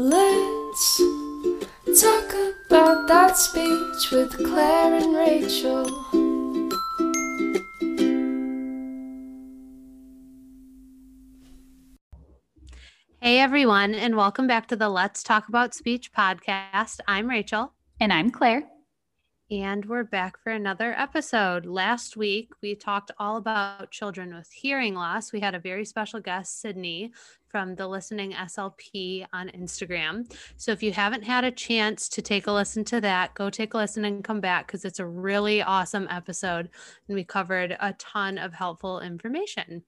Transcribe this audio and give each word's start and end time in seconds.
Let's 0.00 1.02
talk 2.00 2.32
about 2.68 3.08
that 3.08 3.36
speech 3.36 4.12
with 4.12 4.30
Claire 4.46 4.94
and 4.94 5.12
Rachel. 5.12 5.86
Hey 13.20 13.40
everyone, 13.40 13.96
and 13.96 14.14
welcome 14.14 14.46
back 14.46 14.68
to 14.68 14.76
the 14.76 14.88
Let's 14.88 15.24
Talk 15.24 15.48
About 15.48 15.74
Speech 15.74 16.12
podcast. 16.12 17.00
I'm 17.08 17.28
Rachel. 17.28 17.72
And 17.98 18.12
I'm 18.12 18.30
Claire. 18.30 18.68
And 19.50 19.86
we're 19.86 20.04
back 20.04 20.38
for 20.42 20.52
another 20.52 20.92
episode. 20.92 21.64
Last 21.64 22.18
week, 22.18 22.52
we 22.60 22.74
talked 22.74 23.12
all 23.18 23.38
about 23.38 23.90
children 23.90 24.34
with 24.34 24.52
hearing 24.52 24.94
loss. 24.94 25.32
We 25.32 25.40
had 25.40 25.54
a 25.54 25.58
very 25.58 25.86
special 25.86 26.20
guest, 26.20 26.60
Sydney, 26.60 27.12
from 27.46 27.74
the 27.74 27.88
Listening 27.88 28.32
SLP 28.32 29.24
on 29.32 29.48
Instagram. 29.48 30.30
So 30.58 30.70
if 30.72 30.82
you 30.82 30.92
haven't 30.92 31.22
had 31.22 31.44
a 31.44 31.50
chance 31.50 32.10
to 32.10 32.20
take 32.20 32.46
a 32.46 32.52
listen 32.52 32.84
to 32.86 33.00
that, 33.00 33.32
go 33.32 33.48
take 33.48 33.72
a 33.72 33.78
listen 33.78 34.04
and 34.04 34.22
come 34.22 34.42
back 34.42 34.66
because 34.66 34.84
it's 34.84 35.00
a 35.00 35.06
really 35.06 35.62
awesome 35.62 36.08
episode. 36.10 36.68
And 37.08 37.14
we 37.14 37.24
covered 37.24 37.74
a 37.80 37.94
ton 37.94 38.36
of 38.36 38.52
helpful 38.52 39.00
information. 39.00 39.82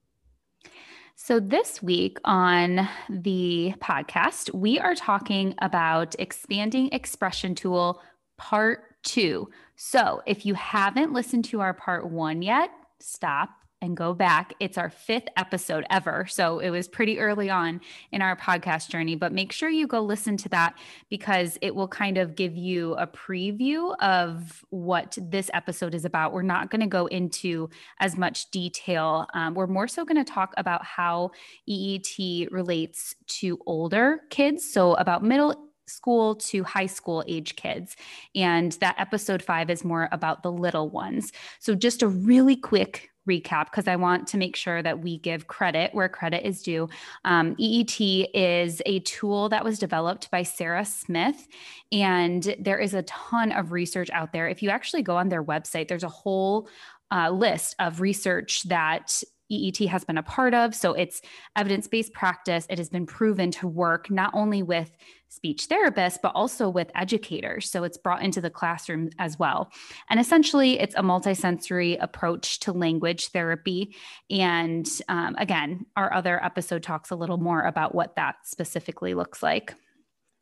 So, 1.15 1.39
this 1.39 1.83
week 1.83 2.17
on 2.25 2.89
the 3.11 3.75
podcast, 3.79 4.55
we 4.55 4.79
are 4.79 4.95
talking 4.95 5.53
about 5.59 6.15
expanding 6.17 6.89
expression 6.91 7.53
tool 7.53 8.01
part 8.39 8.90
two. 9.03 9.49
So 9.75 10.21
if 10.25 10.45
you 10.45 10.53
haven't 10.53 11.13
listened 11.13 11.45
to 11.45 11.61
our 11.61 11.73
part 11.73 12.09
one 12.09 12.41
yet, 12.41 12.71
stop 12.99 13.49
and 13.81 13.97
go 13.97 14.13
back. 14.13 14.53
It's 14.59 14.77
our 14.77 14.89
fifth 14.89 15.27
episode 15.35 15.85
ever. 15.89 16.27
So 16.29 16.59
it 16.59 16.69
was 16.69 16.87
pretty 16.87 17.19
early 17.19 17.49
on 17.49 17.81
in 18.11 18.21
our 18.21 18.35
podcast 18.35 18.89
journey, 18.89 19.15
but 19.15 19.33
make 19.33 19.51
sure 19.51 19.69
you 19.69 19.87
go 19.87 20.01
listen 20.01 20.37
to 20.37 20.49
that 20.49 20.75
because 21.09 21.57
it 21.61 21.73
will 21.73 21.87
kind 21.87 22.17
of 22.17 22.35
give 22.35 22.55
you 22.55 22.93
a 22.93 23.07
preview 23.07 23.95
of 23.99 24.63
what 24.69 25.17
this 25.19 25.49
episode 25.53 25.95
is 25.95 26.05
about. 26.05 26.31
We're 26.31 26.43
not 26.43 26.69
going 26.69 26.81
to 26.81 26.87
go 26.87 27.07
into 27.07 27.69
as 27.99 28.15
much 28.15 28.51
detail. 28.51 29.25
Um, 29.33 29.55
we're 29.55 29.67
more 29.67 29.87
so 29.87 30.05
going 30.05 30.23
to 30.23 30.31
talk 30.31 30.53
about 30.57 30.85
how 30.85 31.31
EET 31.67 32.51
relates 32.51 33.15
to 33.27 33.59
older 33.65 34.21
kids. 34.29 34.71
So 34.71 34.93
about 34.95 35.23
middle 35.23 35.70
school 35.91 36.35
to 36.35 36.63
high 36.63 36.85
school 36.85 37.23
age 37.27 37.55
kids. 37.55 37.95
And 38.35 38.71
that 38.73 38.95
episode 38.97 39.41
five 39.41 39.69
is 39.69 39.83
more 39.83 40.09
about 40.11 40.43
the 40.43 40.51
little 40.51 40.89
ones. 40.89 41.31
So, 41.59 41.75
just 41.75 42.01
a 42.01 42.07
really 42.07 42.55
quick 42.55 43.11
recap 43.29 43.65
because 43.65 43.87
I 43.87 43.95
want 43.95 44.27
to 44.29 44.37
make 44.37 44.55
sure 44.55 44.81
that 44.81 44.99
we 44.99 45.19
give 45.19 45.47
credit 45.47 45.93
where 45.93 46.09
credit 46.09 46.45
is 46.45 46.61
due. 46.63 46.89
Um, 47.23 47.55
EET 47.59 48.29
is 48.33 48.81
a 48.85 48.99
tool 48.99 49.49
that 49.49 49.63
was 49.63 49.79
developed 49.79 50.31
by 50.31 50.43
Sara 50.43 50.85
Smith, 50.85 51.47
and 51.91 52.55
there 52.59 52.79
is 52.79 52.93
a 52.93 53.03
ton 53.03 53.51
of 53.51 53.71
research 53.71 54.09
out 54.11 54.33
there. 54.33 54.47
If 54.47 54.63
you 54.63 54.69
actually 54.69 55.03
go 55.03 55.17
on 55.17 55.29
their 55.29 55.43
website, 55.43 55.87
there's 55.87 56.03
a 56.03 56.09
whole 56.09 56.67
uh, 57.11 57.29
list 57.29 57.75
of 57.79 58.01
research 58.01 58.63
that 58.63 59.21
EET 59.51 59.87
has 59.89 60.03
been 60.03 60.17
a 60.17 60.23
part 60.23 60.53
of. 60.53 60.73
So 60.73 60.93
it's 60.93 61.21
evidence 61.55 61.87
based 61.87 62.13
practice. 62.13 62.65
It 62.69 62.77
has 62.77 62.89
been 62.89 63.05
proven 63.05 63.51
to 63.51 63.67
work 63.67 64.09
not 64.09 64.31
only 64.33 64.63
with 64.63 64.95
speech 65.29 65.67
therapists, 65.69 66.17
but 66.21 66.33
also 66.35 66.69
with 66.69 66.91
educators. 66.93 67.69
So 67.71 67.83
it's 67.83 67.97
brought 67.97 68.21
into 68.21 68.41
the 68.41 68.49
classroom 68.49 69.09
as 69.17 69.39
well. 69.39 69.71
And 70.09 70.19
essentially, 70.19 70.79
it's 70.79 70.95
a 70.95 71.01
multisensory 71.01 71.97
approach 72.01 72.59
to 72.61 72.73
language 72.73 73.27
therapy. 73.27 73.95
And 74.29 74.87
um, 75.07 75.35
again, 75.37 75.85
our 75.95 76.13
other 76.13 76.43
episode 76.43 76.83
talks 76.83 77.11
a 77.11 77.15
little 77.15 77.37
more 77.37 77.61
about 77.61 77.95
what 77.95 78.15
that 78.17 78.35
specifically 78.43 79.13
looks 79.13 79.41
like. 79.41 79.73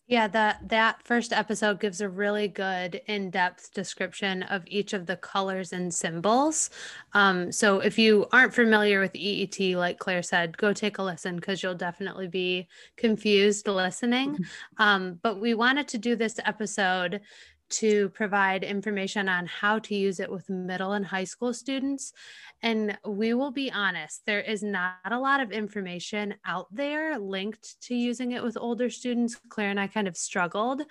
Yeah, 0.10 0.28
that 0.30 0.68
that 0.70 1.04
first 1.04 1.32
episode 1.32 1.80
gives 1.80 2.02
a 2.02 2.10
really 2.10 2.48
good 2.48 3.00
in-depth 3.06 3.76
description 3.76 4.42
of 4.42 4.64
each 4.66 4.94
of 4.94 5.06
the 5.06 5.16
colors 5.18 5.72
and 5.72 5.94
symbols. 5.94 6.72
Um, 7.14 7.52
so 7.52 7.80
if 7.80 8.00
you 8.00 8.26
aren't 8.32 8.56
familiar 8.56 9.02
with 9.02 9.16
EET, 9.16 9.78
like 9.78 10.00
Claire 10.00 10.24
said, 10.24 10.58
go 10.58 10.74
take 10.74 10.98
a 10.98 11.04
listen 11.04 11.36
because 11.36 11.62
you'll 11.62 11.76
definitely 11.76 12.28
be 12.28 12.68
confused 12.98 13.68
listening. 13.68 14.32
Mm-hmm. 14.32 14.82
Um, 14.82 15.20
but 15.22 15.40
we 15.40 15.54
wanted 15.54 15.88
to 15.90 16.00
do 16.00 16.16
this 16.16 16.40
episode 16.44 17.22
to 17.70 18.10
provide 18.10 18.64
information 18.64 19.30
on 19.30 19.46
how 19.46 19.80
to 19.80 19.96
use 19.96 20.20
it 20.20 20.32
with 20.32 20.50
middle 20.50 20.94
and 20.94 21.06
high 21.06 21.24
school 21.24 21.54
students. 21.54 22.14
And 22.62 22.98
we 23.06 23.34
will 23.34 23.52
be 23.52 23.72
honest, 23.72 24.26
there 24.26 24.42
is 24.42 24.64
not 24.64 24.96
a 25.06 25.20
lot 25.20 25.40
of 25.40 25.52
information 25.52 26.36
out 26.46 26.68
there 26.74 27.18
linked 27.18 27.80
to 27.84 27.96
using 27.96 28.34
it 28.34 28.44
with 28.44 28.58
older 28.60 28.90
students. 28.90 29.40
Claire 29.50 29.70
and 29.70 29.80
I 29.80 29.88
kind 29.88 30.08
of 30.08 30.18
struggled 30.18 30.82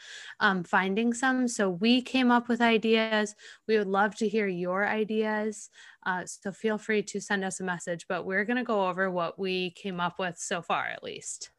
um, 0.41 0.65
finding 0.65 1.13
some. 1.13 1.49
So 1.49 1.69
we 1.69 2.01
came 2.01 2.31
up 2.31 2.49
with 2.49 2.61
ideas. 2.61 3.35
We 3.67 3.77
would 3.77 3.89
love 3.89 4.15
to 4.17 4.29
hear 4.29 4.47
your 4.47 4.87
ideas. 4.87 5.71
Uh, 6.07 6.25
so 6.25 6.53
feel 6.53 6.79
free 6.79 7.03
to 7.03 7.21
send 7.21 7.45
us 7.45 7.61
a 7.61 7.65
message, 7.65 8.07
but 8.09 8.25
we're 8.25 8.45
going 8.45 8.57
to 8.57 8.65
go 8.65 8.89
over 8.89 9.11
what 9.11 9.39
we 9.39 9.71
came 9.73 10.01
up 10.01 10.19
with 10.19 10.39
so 10.39 10.63
far, 10.63 10.87
at 10.87 11.03
least. 11.03 11.51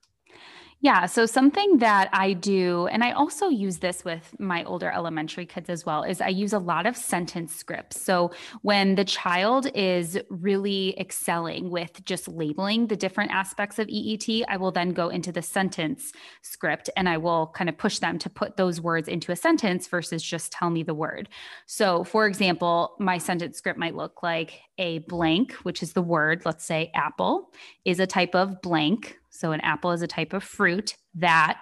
Yeah. 0.82 1.08
So, 1.08 1.26
something 1.26 1.80
that 1.80 2.10
I 2.14 2.32
do, 2.32 2.88
and 2.88 3.04
I 3.04 3.12
also 3.12 3.50
use 3.50 3.80
this 3.80 4.06
with 4.06 4.34
my 4.40 4.64
older 4.64 4.90
elementary 4.90 5.46
kids 5.46 5.70
as 5.70 5.86
well, 5.86 6.04
is 6.04 6.22
I 6.22 6.30
use 6.30 6.54
a 6.54 6.60
lot 6.60 6.86
of 6.86 6.96
sentence 6.96 7.54
scripts. 7.54 8.02
So, 8.02 8.32
when 8.62 8.96
the 8.96 9.04
child 9.04 9.68
is 9.76 10.18
really 10.30 10.98
excelling 10.98 11.70
with 11.70 12.06
just 12.06 12.30
labeling 12.30 12.88
the 12.88 12.96
different 12.96 13.32
aspects 13.32 13.78
of 13.78 13.90
EET, 13.90 14.46
I 14.48 14.56
will 14.56 14.72
then 14.72 14.92
go 14.92 15.10
into 15.10 15.34
the 15.34 15.42
sentence 15.42 16.14
script 16.44 16.90
and 16.96 17.10
I 17.10 17.18
will 17.18 17.48
kind 17.48 17.70
of 17.70 17.78
push 17.78 18.00
them 18.00 18.18
to 18.20 18.30
put 18.30 18.56
those 18.56 18.80
words 18.80 19.10
into 19.10 19.34
a 19.34 19.36
sentence 19.36 19.86
versus 19.88 20.24
just 20.24 20.54
tell 20.54 20.70
me 20.70 20.84
the 20.84 20.94
word. 20.94 21.28
So, 21.66 22.06
for 22.06 22.26
example, 22.26 22.96
my 23.00 23.18
sentence 23.18 23.58
script 23.58 23.78
might 23.78 23.96
look 23.96 24.24
like 24.24 24.62
a 24.80 25.00
blank, 25.00 25.52
which 25.62 25.84
is 25.84 25.94
the 25.94 26.02
word, 26.02 26.42
let's 26.46 26.66
say 26.66 26.92
apple, 26.96 27.52
is 27.86 28.00
a 28.00 28.08
type 28.08 28.34
of 28.34 28.62
blank 28.64 29.20
so 29.40 29.52
an 29.54 29.62
apple 29.62 29.92
is 29.92 30.02
a 30.02 30.08
type 30.08 30.34
of 30.34 30.44
fruit 30.44 30.98
that 31.16 31.60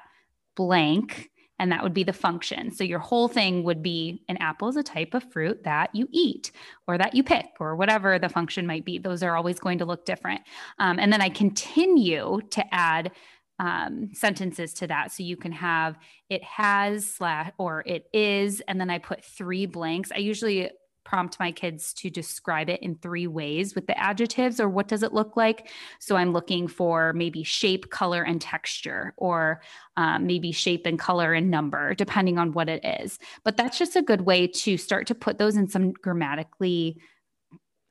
blank, 0.55 1.29
and 1.59 1.71
that 1.71 1.83
would 1.83 1.93
be 1.93 2.03
the 2.03 2.13
function. 2.13 2.71
So 2.71 2.83
your 2.83 2.99
whole 2.99 3.27
thing 3.27 3.63
would 3.63 3.83
be 3.83 4.23
an 4.29 4.37
apple 4.37 4.67
is 4.67 4.77
a 4.77 4.83
type 4.83 5.13
of 5.13 5.23
fruit 5.31 5.63
that 5.63 5.93
you 5.93 6.07
eat 6.11 6.51
or 6.87 6.97
that 6.97 7.13
you 7.13 7.23
pick 7.23 7.45
or 7.59 7.75
whatever 7.75 8.17
the 8.17 8.29
function 8.29 8.65
might 8.65 8.85
be. 8.85 8.97
Those 8.97 9.23
are 9.23 9.35
always 9.35 9.59
going 9.59 9.77
to 9.79 9.85
look 9.85 10.05
different. 10.05 10.41
Um, 10.79 10.97
and 10.99 11.11
then 11.11 11.21
I 11.21 11.29
continue 11.29 12.41
to 12.51 12.73
add 12.73 13.11
um, 13.59 14.09
sentences 14.13 14.73
to 14.75 14.87
that. 14.87 15.11
So 15.11 15.23
you 15.23 15.35
can 15.35 15.51
have 15.51 15.97
it 16.29 16.43
has 16.43 17.05
slash 17.07 17.51
or 17.57 17.83
it 17.85 18.07
is, 18.13 18.61
and 18.67 18.79
then 18.79 18.89
I 18.89 18.99
put 18.99 19.23
three 19.23 19.65
blanks. 19.65 20.11
I 20.11 20.17
usually 20.17 20.69
prompt 21.07 21.39
my 21.39 21.53
kids 21.53 21.93
to 21.93 22.09
describe 22.09 22.69
it 22.69 22.81
in 22.83 22.93
three 22.95 23.27
ways 23.27 23.75
with 23.75 23.87
the 23.87 23.97
adjectives 23.97 24.59
or 24.59 24.67
what 24.67 24.89
does 24.89 25.03
it 25.03 25.13
look 25.13 25.37
like. 25.37 25.69
So 25.99 26.17
I'm 26.17 26.33
looking 26.33 26.67
for 26.67 27.13
maybe 27.13 27.43
shape, 27.43 27.89
color, 27.89 28.23
and 28.23 28.41
texture, 28.41 29.13
or 29.15 29.61
um, 29.95 30.27
maybe 30.27 30.51
shape 30.51 30.85
and 30.85 30.99
color 30.99 31.33
and 31.33 31.49
number, 31.49 31.93
depending 31.93 32.37
on 32.37 32.51
what 32.51 32.67
it 32.67 32.83
is. 32.83 33.19
But 33.45 33.55
that's 33.55 33.79
just 33.79 33.95
a 33.95 34.01
good 34.01 34.21
way 34.21 34.47
to 34.47 34.77
start 34.77 35.07
to 35.07 35.15
put 35.15 35.37
those 35.37 35.55
in 35.55 35.69
some 35.69 35.93
grammatically 35.93 36.99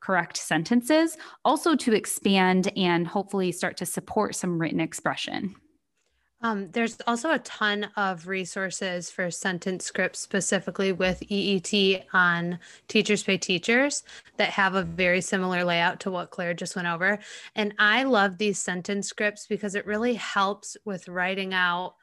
correct 0.02 0.36
sentences, 0.36 1.16
also 1.42 1.74
to 1.74 1.94
expand 1.94 2.70
and 2.76 3.08
hopefully 3.08 3.50
start 3.50 3.78
to 3.78 3.86
support 3.86 4.36
some 4.36 4.58
written 4.58 4.78
expression. 4.78 5.54
Um, 6.42 6.68
there's 6.72 6.98
also 7.06 7.32
a 7.32 7.38
ton 7.40 7.88
of 7.96 8.28
resources 8.28 9.10
for 9.10 9.30
sentence 9.30 9.86
scripts 9.86 10.20
specifically 10.20 10.92
with 10.92 11.22
EET 11.30 12.04
on 12.12 12.58
Teachers 12.88 13.22
Pay 13.22 13.38
Teachers 13.38 14.02
that 14.36 14.50
have 14.50 14.74
a 14.74 14.82
very 14.82 15.22
similar 15.22 15.64
layout 15.64 15.98
to 16.00 16.10
what 16.10 16.30
Claire 16.30 16.52
just 16.52 16.76
went 16.76 16.88
over. 16.88 17.18
And 17.54 17.74
I 17.78 18.02
love 18.02 18.36
these 18.36 18.58
sentence 18.58 19.08
scripts 19.08 19.46
because 19.46 19.74
it 19.74 19.86
really 19.86 20.14
helps 20.14 20.76
with 20.84 21.08
writing 21.08 21.54
out 21.54 21.94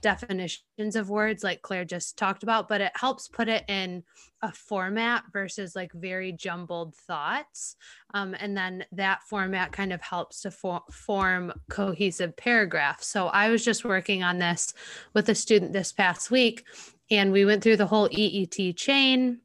definitions 0.00 0.96
of 0.96 1.10
words 1.10 1.42
like 1.42 1.62
Claire 1.62 1.84
just 1.84 2.16
talked 2.16 2.42
about, 2.42 2.68
but 2.68 2.80
it 2.80 2.92
helps 2.94 3.28
put 3.28 3.48
it 3.48 3.64
in 3.68 4.02
a 4.42 4.52
format 4.52 5.24
versus 5.32 5.76
like 5.76 5.92
very 5.92 6.32
jumbled 6.32 6.94
thoughts. 6.94 7.76
Um, 8.14 8.34
and 8.38 8.56
then 8.56 8.84
that 8.92 9.22
format 9.24 9.72
kind 9.72 9.92
of 9.92 10.00
helps 10.00 10.42
to 10.42 10.50
for- 10.50 10.84
form 10.90 11.52
cohesive 11.68 12.36
paragraphs. 12.36 13.06
So 13.06 13.26
I 13.26 13.50
was 13.50 13.64
just 13.64 13.84
working 13.84 14.22
on 14.22 14.38
this 14.38 14.74
with 15.14 15.28
a 15.28 15.34
student 15.34 15.72
this 15.72 15.92
past 15.92 16.30
week, 16.30 16.64
and 17.10 17.32
we 17.32 17.44
went 17.44 17.62
through 17.62 17.76
the 17.76 17.86
whole 17.86 18.08
EET 18.10 18.76
chain 18.76 19.40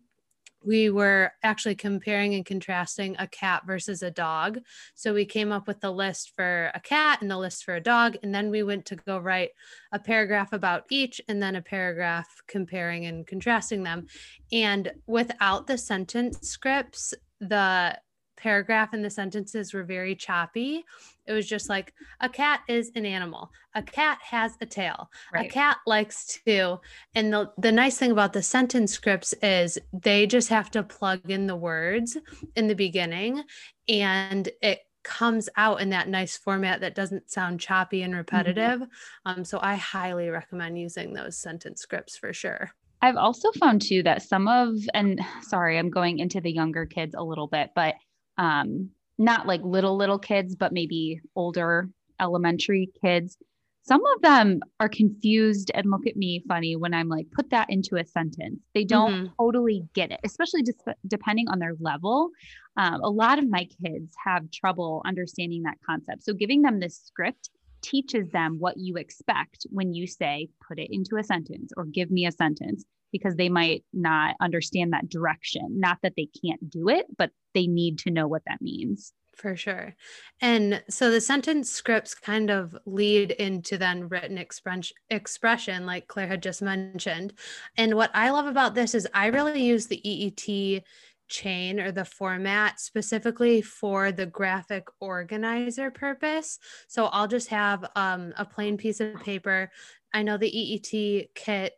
we 0.65 0.89
were 0.89 1.31
actually 1.43 1.75
comparing 1.75 2.33
and 2.33 2.45
contrasting 2.45 3.15
a 3.19 3.27
cat 3.27 3.63
versus 3.65 4.01
a 4.01 4.11
dog. 4.11 4.59
So 4.95 5.13
we 5.13 5.25
came 5.25 5.51
up 5.51 5.67
with 5.67 5.79
the 5.81 5.91
list 5.91 6.33
for 6.35 6.71
a 6.73 6.79
cat 6.79 7.21
and 7.21 7.29
the 7.29 7.37
list 7.37 7.63
for 7.63 7.75
a 7.75 7.81
dog. 7.81 8.17
And 8.23 8.33
then 8.33 8.49
we 8.49 8.63
went 8.63 8.85
to 8.87 8.95
go 8.95 9.19
write 9.19 9.51
a 9.91 9.99
paragraph 9.99 10.53
about 10.53 10.85
each 10.89 11.21
and 11.27 11.41
then 11.41 11.55
a 11.55 11.61
paragraph 11.61 12.27
comparing 12.47 13.05
and 13.05 13.25
contrasting 13.27 13.83
them. 13.83 14.07
And 14.51 14.91
without 15.07 15.67
the 15.67 15.77
sentence 15.77 16.49
scripts, 16.49 17.13
the 17.39 17.99
paragraph 18.37 18.93
and 18.93 19.03
the 19.03 19.09
sentences 19.09 19.73
were 19.73 19.83
very 19.83 20.15
choppy. 20.15 20.83
It 21.27 21.33
was 21.33 21.47
just 21.47 21.69
like 21.69 21.93
a 22.19 22.29
cat 22.29 22.61
is 22.67 22.91
an 22.95 23.05
animal. 23.05 23.51
A 23.73 23.81
cat 23.81 24.19
has 24.21 24.53
a 24.61 24.65
tail. 24.65 25.09
Right. 25.33 25.49
A 25.49 25.49
cat 25.49 25.77
likes 25.85 26.39
to. 26.45 26.79
And 27.13 27.33
the 27.33 27.51
the 27.57 27.71
nice 27.71 27.97
thing 27.97 28.11
about 28.11 28.33
the 28.33 28.43
sentence 28.43 28.93
scripts 28.93 29.33
is 29.41 29.77
they 29.93 30.27
just 30.27 30.49
have 30.49 30.71
to 30.71 30.83
plug 30.83 31.29
in 31.29 31.47
the 31.47 31.55
words 31.55 32.17
in 32.55 32.67
the 32.67 32.75
beginning 32.75 33.43
and 33.87 34.49
it 34.61 34.81
comes 35.05 35.47
out 35.55 35.81
in 35.81 35.89
that 35.91 36.09
nice 36.09 36.35
format 36.35 36.81
that 36.81 36.95
doesn't 36.95 37.31
sound 37.31 37.59
choppy 37.59 38.01
and 38.01 38.15
repetitive. 38.15 38.81
Mm-hmm. 38.81 39.31
Um, 39.39 39.45
so 39.45 39.59
I 39.61 39.75
highly 39.75 40.29
recommend 40.29 40.79
using 40.79 41.13
those 41.13 41.37
sentence 41.37 41.81
scripts 41.81 42.17
for 42.17 42.33
sure. 42.33 42.71
I've 43.01 43.17
also 43.17 43.51
found 43.51 43.83
too 43.83 44.01
that 44.03 44.23
some 44.23 44.47
of, 44.47 44.75
and 44.93 45.21
sorry, 45.43 45.77
I'm 45.77 45.91
going 45.91 46.19
into 46.19 46.41
the 46.41 46.51
younger 46.51 46.85
kids 46.85 47.13
a 47.15 47.23
little 47.23 47.47
bit, 47.47 47.69
but 47.75 47.95
um, 48.37 48.89
not 49.17 49.47
like 49.47 49.61
little, 49.63 49.95
little 49.95 50.19
kids, 50.19 50.55
but 50.55 50.73
maybe 50.73 51.21
older 51.35 51.89
elementary 52.19 52.89
kids. 53.01 53.37
Some 53.83 54.01
of 54.15 54.21
them 54.23 54.61
are 54.79 54.89
confused 54.89 55.69
and 55.75 55.91
look 55.91 56.07
at 56.07 56.15
me 56.15 56.43
funny 56.47 56.75
when 56.75 56.93
I'm 56.93 57.07
like, 57.07 57.27
put 57.31 57.51
that 57.51 57.69
into 57.69 57.97
a 57.97 58.05
sentence. 58.05 58.59
They 58.73 58.83
don't 58.83 59.13
mm-hmm. 59.13 59.33
totally 59.39 59.83
get 59.93 60.11
it, 60.11 60.19
especially 60.23 60.63
just 60.63 60.81
depending 61.05 61.47
on 61.49 61.59
their 61.59 61.75
level. 61.79 62.31
Um, 62.77 63.01
a 63.01 63.09
lot 63.09 63.37
of 63.37 63.47
my 63.47 63.67
kids 63.83 64.15
have 64.25 64.49
trouble 64.49 65.03
understanding 65.05 65.63
that 65.63 65.77
concept. 65.85 66.23
So 66.23 66.33
giving 66.33 66.63
them 66.63 66.79
this 66.79 66.99
script 66.99 67.51
teaches 67.83 68.27
them 68.31 68.57
what 68.57 68.77
you 68.77 68.95
expect 68.95 69.67
when 69.69 69.93
you 69.93 70.07
say, 70.07 70.49
put 70.67 70.79
it 70.79 70.89
into 70.91 71.17
a 71.17 71.23
sentence 71.23 71.71
or 71.77 71.85
give 71.85 72.09
me 72.09 72.25
a 72.25 72.31
sentence 72.31 72.85
because 73.15 73.37
they 73.37 73.47
might 73.47 73.85
not 73.93 74.35
understand 74.41 74.91
that 74.91 75.07
direction. 75.07 75.79
Not 75.79 75.99
that 76.03 76.15
they 76.17 76.27
can't 76.43 76.69
do 76.69 76.89
it, 76.89 77.05
but 77.17 77.31
they 77.53 77.65
need 77.65 77.99
to 77.99 78.11
know 78.11 78.27
what 78.27 78.41
that 78.45 78.61
means. 78.61 79.13
For 79.33 79.55
sure. 79.55 79.95
And 80.41 80.83
so 80.89 81.09
the 81.09 81.21
sentence 81.21 81.71
scripts 81.71 82.13
kind 82.13 82.49
of 82.49 82.75
lead 82.85 83.31
into 83.31 83.77
then 83.77 84.09
written 84.09 84.37
expression, 84.37 84.97
expression, 85.09 85.85
like 85.85 86.07
Claire 86.07 86.27
had 86.27 86.43
just 86.43 86.61
mentioned. 86.61 87.33
And 87.77 87.95
what 87.95 88.11
I 88.13 88.31
love 88.31 88.47
about 88.47 88.75
this 88.75 88.93
is 88.93 89.07
I 89.13 89.27
really 89.27 89.63
use 89.63 89.87
the 89.87 90.01
EET 90.03 90.83
chain 91.29 91.79
or 91.79 91.93
the 91.93 92.05
format 92.05 92.81
specifically 92.81 93.61
for 93.61 94.11
the 94.11 94.25
graphic 94.25 94.87
organizer 94.99 95.89
purpose. 95.89 96.59
So 96.89 97.05
I'll 97.05 97.27
just 97.27 97.47
have 97.47 97.85
um, 97.95 98.33
a 98.37 98.45
plain 98.45 98.75
piece 98.75 98.99
of 98.99 99.21
paper. 99.21 99.71
I 100.13 100.23
know 100.23 100.37
the 100.37 100.51
EET 100.51 101.29
kit 101.33 101.73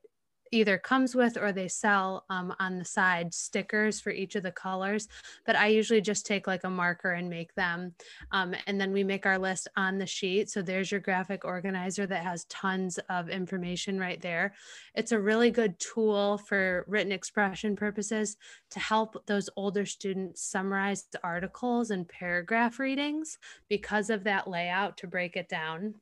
either 0.51 0.77
comes 0.77 1.15
with 1.15 1.37
or 1.37 1.51
they 1.51 1.67
sell 1.67 2.25
um, 2.29 2.53
on 2.59 2.77
the 2.77 2.85
side 2.85 3.33
stickers 3.33 3.99
for 3.99 4.11
each 4.11 4.35
of 4.35 4.43
the 4.43 4.51
colors 4.51 5.07
but 5.45 5.55
i 5.55 5.67
usually 5.67 6.01
just 6.01 6.25
take 6.25 6.47
like 6.47 6.63
a 6.63 6.69
marker 6.69 7.11
and 7.11 7.29
make 7.29 7.53
them 7.55 7.93
um, 8.31 8.53
and 8.65 8.79
then 8.79 8.91
we 8.91 9.03
make 9.03 9.25
our 9.25 9.37
list 9.37 9.67
on 9.75 9.97
the 9.97 10.05
sheet. 10.05 10.49
So 10.49 10.61
there's 10.61 10.91
your 10.91 10.99
graphic 10.99 11.45
organizer 11.45 12.05
that 12.07 12.23
has 12.23 12.45
tons 12.45 12.99
of 13.09 13.29
information 13.29 13.99
right 13.99 14.21
there. 14.21 14.53
It's 14.95 15.11
a 15.11 15.19
really 15.19 15.51
good 15.51 15.79
tool 15.79 16.37
for 16.37 16.85
written 16.87 17.11
expression 17.11 17.75
purposes 17.75 18.37
to 18.71 18.79
help 18.79 19.25
those 19.25 19.49
older 19.55 19.85
students 19.85 20.43
summarize 20.43 21.05
articles 21.23 21.91
and 21.91 22.07
paragraph 22.07 22.79
readings 22.79 23.37
because 23.69 24.09
of 24.09 24.23
that 24.25 24.47
layout 24.47 24.97
to 24.97 25.07
break 25.07 25.35
it 25.35 25.49
down. 25.49 25.95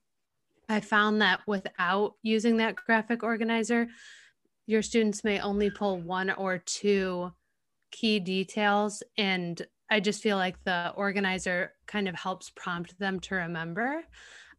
I 0.67 0.79
found 0.79 1.21
that 1.21 1.41
without 1.45 2.15
using 2.23 2.57
that 2.57 2.75
graphic 2.75 3.21
organizer, 3.23 3.87
your 4.67 4.81
students 4.81 5.23
may 5.23 5.39
only 5.39 5.69
pull 5.69 5.99
one 5.99 6.31
or 6.31 6.57
two 6.57 7.31
key 7.91 8.19
details 8.19 9.03
and 9.17 9.65
i 9.89 9.99
just 9.99 10.21
feel 10.21 10.37
like 10.37 10.61
the 10.63 10.91
organizer 10.95 11.71
kind 11.87 12.07
of 12.07 12.15
helps 12.15 12.49
prompt 12.49 12.97
them 12.99 13.19
to 13.21 13.35
remember. 13.35 14.03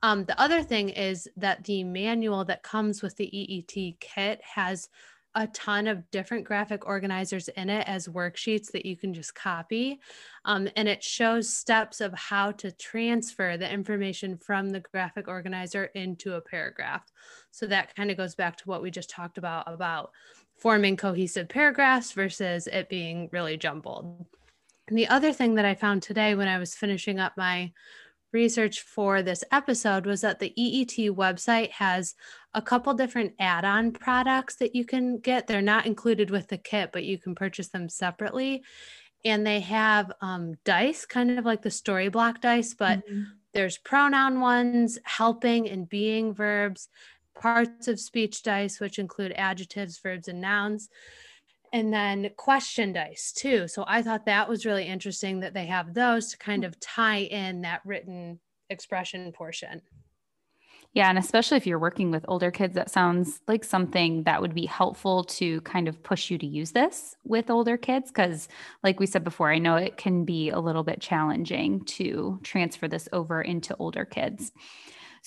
Um, 0.02 0.24
the 0.24 0.38
other 0.40 0.62
thing 0.62 0.90
is 0.90 1.28
that 1.36 1.64
the 1.64 1.82
manual 1.84 2.44
that 2.44 2.62
comes 2.62 3.02
with 3.02 3.16
the 3.16 3.36
eet 3.36 3.96
kit 4.00 4.40
has 4.42 4.88
a 5.36 5.46
ton 5.48 5.86
of 5.86 6.10
different 6.10 6.44
graphic 6.44 6.86
organizers 6.86 7.48
in 7.48 7.68
it 7.68 7.86
as 7.86 8.08
worksheets 8.08 8.72
that 8.72 8.86
you 8.86 8.96
can 8.96 9.12
just 9.12 9.34
copy. 9.34 10.00
Um, 10.46 10.66
and 10.76 10.88
it 10.88 11.04
shows 11.04 11.52
steps 11.52 12.00
of 12.00 12.14
how 12.14 12.52
to 12.52 12.72
transfer 12.72 13.58
the 13.58 13.70
information 13.70 14.38
from 14.38 14.70
the 14.70 14.80
graphic 14.80 15.28
organizer 15.28 15.84
into 15.94 16.34
a 16.34 16.40
paragraph. 16.40 17.04
So 17.50 17.66
that 17.66 17.94
kind 17.94 18.10
of 18.10 18.16
goes 18.16 18.34
back 18.34 18.56
to 18.56 18.64
what 18.64 18.80
we 18.80 18.90
just 18.90 19.10
talked 19.10 19.36
about 19.36 19.70
about 19.72 20.10
forming 20.56 20.96
cohesive 20.96 21.50
paragraphs 21.50 22.12
versus 22.12 22.66
it 22.66 22.88
being 22.88 23.28
really 23.30 23.58
jumbled. 23.58 24.24
And 24.88 24.96
the 24.96 25.08
other 25.08 25.34
thing 25.34 25.56
that 25.56 25.66
I 25.66 25.74
found 25.74 26.02
today 26.02 26.34
when 26.34 26.48
I 26.48 26.58
was 26.58 26.74
finishing 26.74 27.20
up 27.20 27.34
my 27.36 27.72
research 28.36 28.82
for 28.82 29.22
this 29.22 29.42
episode 29.50 30.04
was 30.04 30.20
that 30.20 30.40
the 30.40 30.52
EET 30.56 31.10
website 31.16 31.70
has 31.70 32.14
a 32.52 32.60
couple 32.60 32.92
different 32.92 33.32
add 33.38 33.64
on 33.64 33.92
products 33.92 34.56
that 34.56 34.74
you 34.74 34.84
can 34.84 35.18
get. 35.18 35.46
They're 35.46 35.62
not 35.62 35.86
included 35.86 36.30
with 36.30 36.48
the 36.48 36.58
kit, 36.58 36.90
but 36.92 37.04
you 37.04 37.16
can 37.18 37.34
purchase 37.34 37.68
them 37.68 37.88
separately. 37.88 38.62
And 39.24 39.46
they 39.46 39.60
have 39.60 40.12
um, 40.20 40.54
dice, 40.66 41.06
kind 41.06 41.38
of 41.38 41.46
like 41.46 41.62
the 41.62 41.70
story 41.70 42.08
block 42.10 42.42
dice, 42.42 42.74
but 42.74 42.98
mm-hmm. 42.98 43.22
there's 43.54 43.78
pronoun 43.78 44.40
ones, 44.40 44.98
helping 45.04 45.66
and 45.70 45.88
being 45.88 46.34
verbs, 46.34 46.88
parts 47.40 47.88
of 47.88 47.98
speech 47.98 48.42
dice, 48.42 48.80
which 48.80 48.98
include 48.98 49.32
adjectives, 49.32 49.98
verbs, 49.98 50.28
and 50.28 50.42
nouns 50.42 50.90
and 51.72 51.92
then 51.92 52.30
question 52.36 52.92
dice 52.92 53.32
too. 53.32 53.68
So 53.68 53.84
I 53.86 54.02
thought 54.02 54.26
that 54.26 54.48
was 54.48 54.66
really 54.66 54.86
interesting 54.86 55.40
that 55.40 55.54
they 55.54 55.66
have 55.66 55.94
those 55.94 56.30
to 56.30 56.38
kind 56.38 56.62
hmm. 56.62 56.68
of 56.68 56.80
tie 56.80 57.20
in 57.20 57.62
that 57.62 57.80
written 57.84 58.40
expression 58.70 59.32
portion. 59.32 59.82
Yeah, 60.96 61.10
and 61.10 61.18
especially 61.18 61.58
if 61.58 61.66
you're 61.66 61.78
working 61.78 62.10
with 62.10 62.24
older 62.26 62.50
kids, 62.50 62.74
that 62.74 62.90
sounds 62.90 63.40
like 63.46 63.64
something 63.64 64.22
that 64.22 64.40
would 64.40 64.54
be 64.54 64.64
helpful 64.64 65.24
to 65.24 65.60
kind 65.60 65.88
of 65.88 66.02
push 66.02 66.30
you 66.30 66.38
to 66.38 66.46
use 66.46 66.70
this 66.70 67.16
with 67.22 67.50
older 67.50 67.76
kids. 67.76 68.10
Because, 68.10 68.48
like 68.82 68.98
we 68.98 69.04
said 69.04 69.22
before, 69.22 69.52
I 69.52 69.58
know 69.58 69.76
it 69.76 69.98
can 69.98 70.24
be 70.24 70.48
a 70.48 70.58
little 70.58 70.84
bit 70.84 71.02
challenging 71.02 71.84
to 71.84 72.40
transfer 72.42 72.88
this 72.88 73.10
over 73.12 73.42
into 73.42 73.76
older 73.76 74.06
kids. 74.06 74.52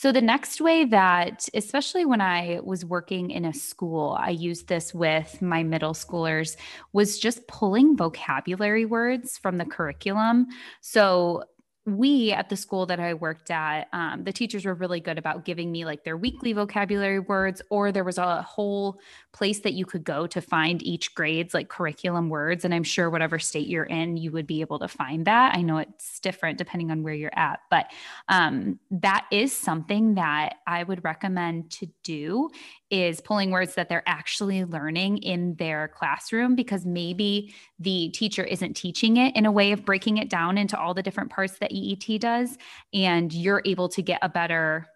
So, 0.01 0.13
the 0.13 0.21
next 0.21 0.61
way 0.61 0.85
that, 0.85 1.49
especially 1.53 2.05
when 2.05 2.21
I 2.21 2.61
was 2.63 2.85
working 2.85 3.31
in 3.31 3.43
a 3.43 3.53
school, 3.53 4.15
I 4.17 4.29
used 4.29 4.69
this 4.69 4.93
with 4.93 5.41
my 5.41 5.61
middle 5.61 5.91
schoolers 5.91 6.55
was 6.93 7.19
just 7.19 7.45
pulling 7.49 7.97
vocabulary 7.97 8.85
words 8.85 9.37
from 9.37 9.57
the 9.57 9.65
curriculum. 9.65 10.47
So, 10.79 11.43
we 11.85 12.31
at 12.31 12.49
the 12.49 12.55
school 12.55 12.85
that 12.85 12.99
I 12.99 13.13
worked 13.13 13.49
at, 13.51 13.87
um, 13.93 14.23
the 14.23 14.33
teachers 14.33 14.65
were 14.65 14.73
really 14.73 14.99
good 14.99 15.17
about 15.17 15.45
giving 15.45 15.71
me 15.71 15.85
like 15.85 16.03
their 16.03 16.17
weekly 16.17 16.53
vocabulary 16.53 17.19
words, 17.19 17.61
or 17.69 17.91
there 17.91 18.03
was 18.03 18.17
a 18.17 18.41
whole 18.41 18.99
place 19.31 19.59
that 19.61 19.73
you 19.73 19.85
could 19.85 20.03
go 20.03 20.27
to 20.27 20.41
find 20.41 20.83
each 20.83 21.15
grade's 21.15 21.53
like 21.53 21.69
curriculum 21.69 22.29
words. 22.29 22.65
And 22.65 22.73
I'm 22.73 22.83
sure 22.83 23.09
whatever 23.09 23.39
state 23.39 23.67
you're 23.67 23.85
in, 23.85 24.17
you 24.17 24.31
would 24.31 24.47
be 24.47 24.61
able 24.61 24.79
to 24.79 24.87
find 24.87 25.25
that. 25.25 25.55
I 25.55 25.61
know 25.61 25.77
it's 25.77 26.19
different 26.19 26.57
depending 26.57 26.91
on 26.91 27.03
where 27.03 27.13
you're 27.13 27.31
at, 27.33 27.61
but 27.69 27.87
um, 28.27 28.79
that 28.91 29.25
is 29.31 29.55
something 29.55 30.15
that 30.15 30.55
I 30.67 30.83
would 30.83 31.03
recommend 31.03 31.71
to 31.71 31.87
do 32.03 32.49
is 32.91 33.21
pulling 33.21 33.51
words 33.51 33.75
that 33.75 33.87
they're 33.87 34.07
actually 34.07 34.65
learning 34.65 35.17
in 35.19 35.55
their 35.55 35.89
classroom 35.89 36.55
because 36.55 36.85
maybe 36.85 37.53
the 37.77 38.09
teacher 38.09 38.43
isn't 38.43 38.73
teaching 38.73 39.17
it 39.17 39.35
in 39.35 39.45
a 39.45 39.51
way 39.51 39.71
of 39.71 39.85
breaking 39.85 40.17
it 40.17 40.29
down 40.29 40.57
into 40.57 40.79
all 40.79 40.93
the 40.93 41.03
different 41.03 41.29
parts 41.29 41.59
that 41.59 41.71
EET 41.71 42.19
does. 42.19 42.57
And 42.93 43.31
you're 43.31 43.61
able 43.65 43.89
to 43.89 44.01
get 44.01 44.19
a 44.21 44.29
better 44.29 44.87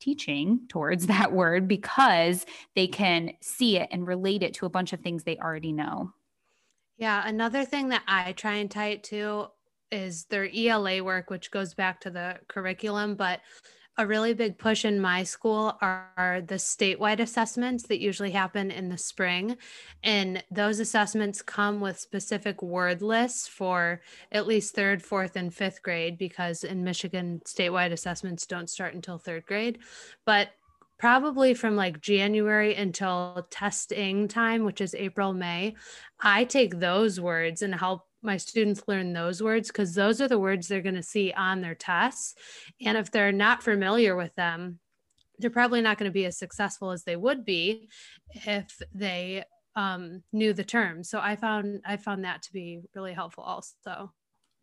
teaching 0.00 0.60
towards 0.68 1.06
that 1.08 1.32
word 1.32 1.68
because 1.68 2.46
they 2.74 2.86
can 2.86 3.32
see 3.42 3.78
it 3.78 3.88
and 3.90 4.06
relate 4.06 4.42
it 4.42 4.54
to 4.54 4.66
a 4.66 4.70
bunch 4.70 4.92
of 4.92 5.00
things 5.00 5.24
they 5.24 5.36
already 5.36 5.72
know. 5.72 6.12
Yeah. 6.96 7.26
Another 7.26 7.64
thing 7.64 7.88
that 7.88 8.02
I 8.06 8.32
try 8.32 8.54
and 8.54 8.70
tie 8.70 8.88
it 8.88 9.04
to 9.04 9.48
is 9.90 10.24
their 10.26 10.48
ELA 10.54 11.02
work, 11.02 11.28
which 11.28 11.50
goes 11.50 11.74
back 11.74 12.00
to 12.00 12.10
the 12.10 12.38
curriculum, 12.48 13.16
but 13.16 13.40
a 13.96 14.06
really 14.06 14.34
big 14.34 14.58
push 14.58 14.84
in 14.84 15.00
my 15.00 15.22
school 15.22 15.76
are, 15.80 16.42
the 16.46 16.56
statewide 16.56 17.20
assessments 17.20 17.86
that 17.86 18.00
usually 18.00 18.32
happen 18.32 18.70
in 18.70 18.88
the 18.88 18.98
spring. 18.98 19.56
And 20.02 20.42
those 20.50 20.80
assessments 20.80 21.42
come 21.42 21.80
with 21.80 21.98
specific 21.98 22.62
word 22.62 23.02
lists 23.02 23.46
for 23.46 24.00
at 24.32 24.46
least 24.46 24.74
third, 24.74 25.02
fourth, 25.02 25.36
and 25.36 25.54
fifth 25.54 25.82
grade, 25.82 26.18
because 26.18 26.64
in 26.64 26.82
Michigan, 26.82 27.40
statewide 27.46 27.92
assessments 27.92 28.46
don't 28.46 28.70
start 28.70 28.94
until 28.94 29.18
third 29.18 29.46
grade. 29.46 29.78
But 30.24 30.48
probably 30.98 31.54
from 31.54 31.76
like 31.76 32.00
January 32.00 32.74
until 32.74 33.46
testing 33.50 34.26
time, 34.28 34.64
which 34.64 34.80
is 34.80 34.94
April, 34.94 35.32
May, 35.32 35.74
I 36.20 36.44
take 36.44 36.78
those 36.78 37.20
words 37.20 37.62
and 37.62 37.74
help 37.74 38.06
my 38.24 38.36
students 38.36 38.82
learn 38.88 39.12
those 39.12 39.42
words 39.42 39.68
because 39.68 39.94
those 39.94 40.20
are 40.20 40.28
the 40.28 40.38
words 40.38 40.66
they're 40.66 40.80
going 40.80 40.94
to 40.94 41.02
see 41.02 41.32
on 41.32 41.60
their 41.60 41.74
tests. 41.74 42.34
And 42.84 42.96
if 42.96 43.10
they're 43.10 43.32
not 43.32 43.62
familiar 43.62 44.16
with 44.16 44.34
them, 44.34 44.80
they're 45.38 45.50
probably 45.50 45.82
not 45.82 45.98
going 45.98 46.10
to 46.10 46.14
be 46.14 46.26
as 46.26 46.38
successful 46.38 46.90
as 46.90 47.04
they 47.04 47.16
would 47.16 47.44
be 47.44 47.88
if 48.34 48.80
they 48.94 49.44
um, 49.76 50.22
knew 50.32 50.52
the 50.52 50.64
terms. 50.64 51.10
So 51.10 51.18
I 51.20 51.36
found 51.36 51.80
I 51.84 51.96
found 51.96 52.24
that 52.24 52.42
to 52.42 52.52
be 52.52 52.82
really 52.94 53.12
helpful 53.12 53.44
also. 53.44 54.12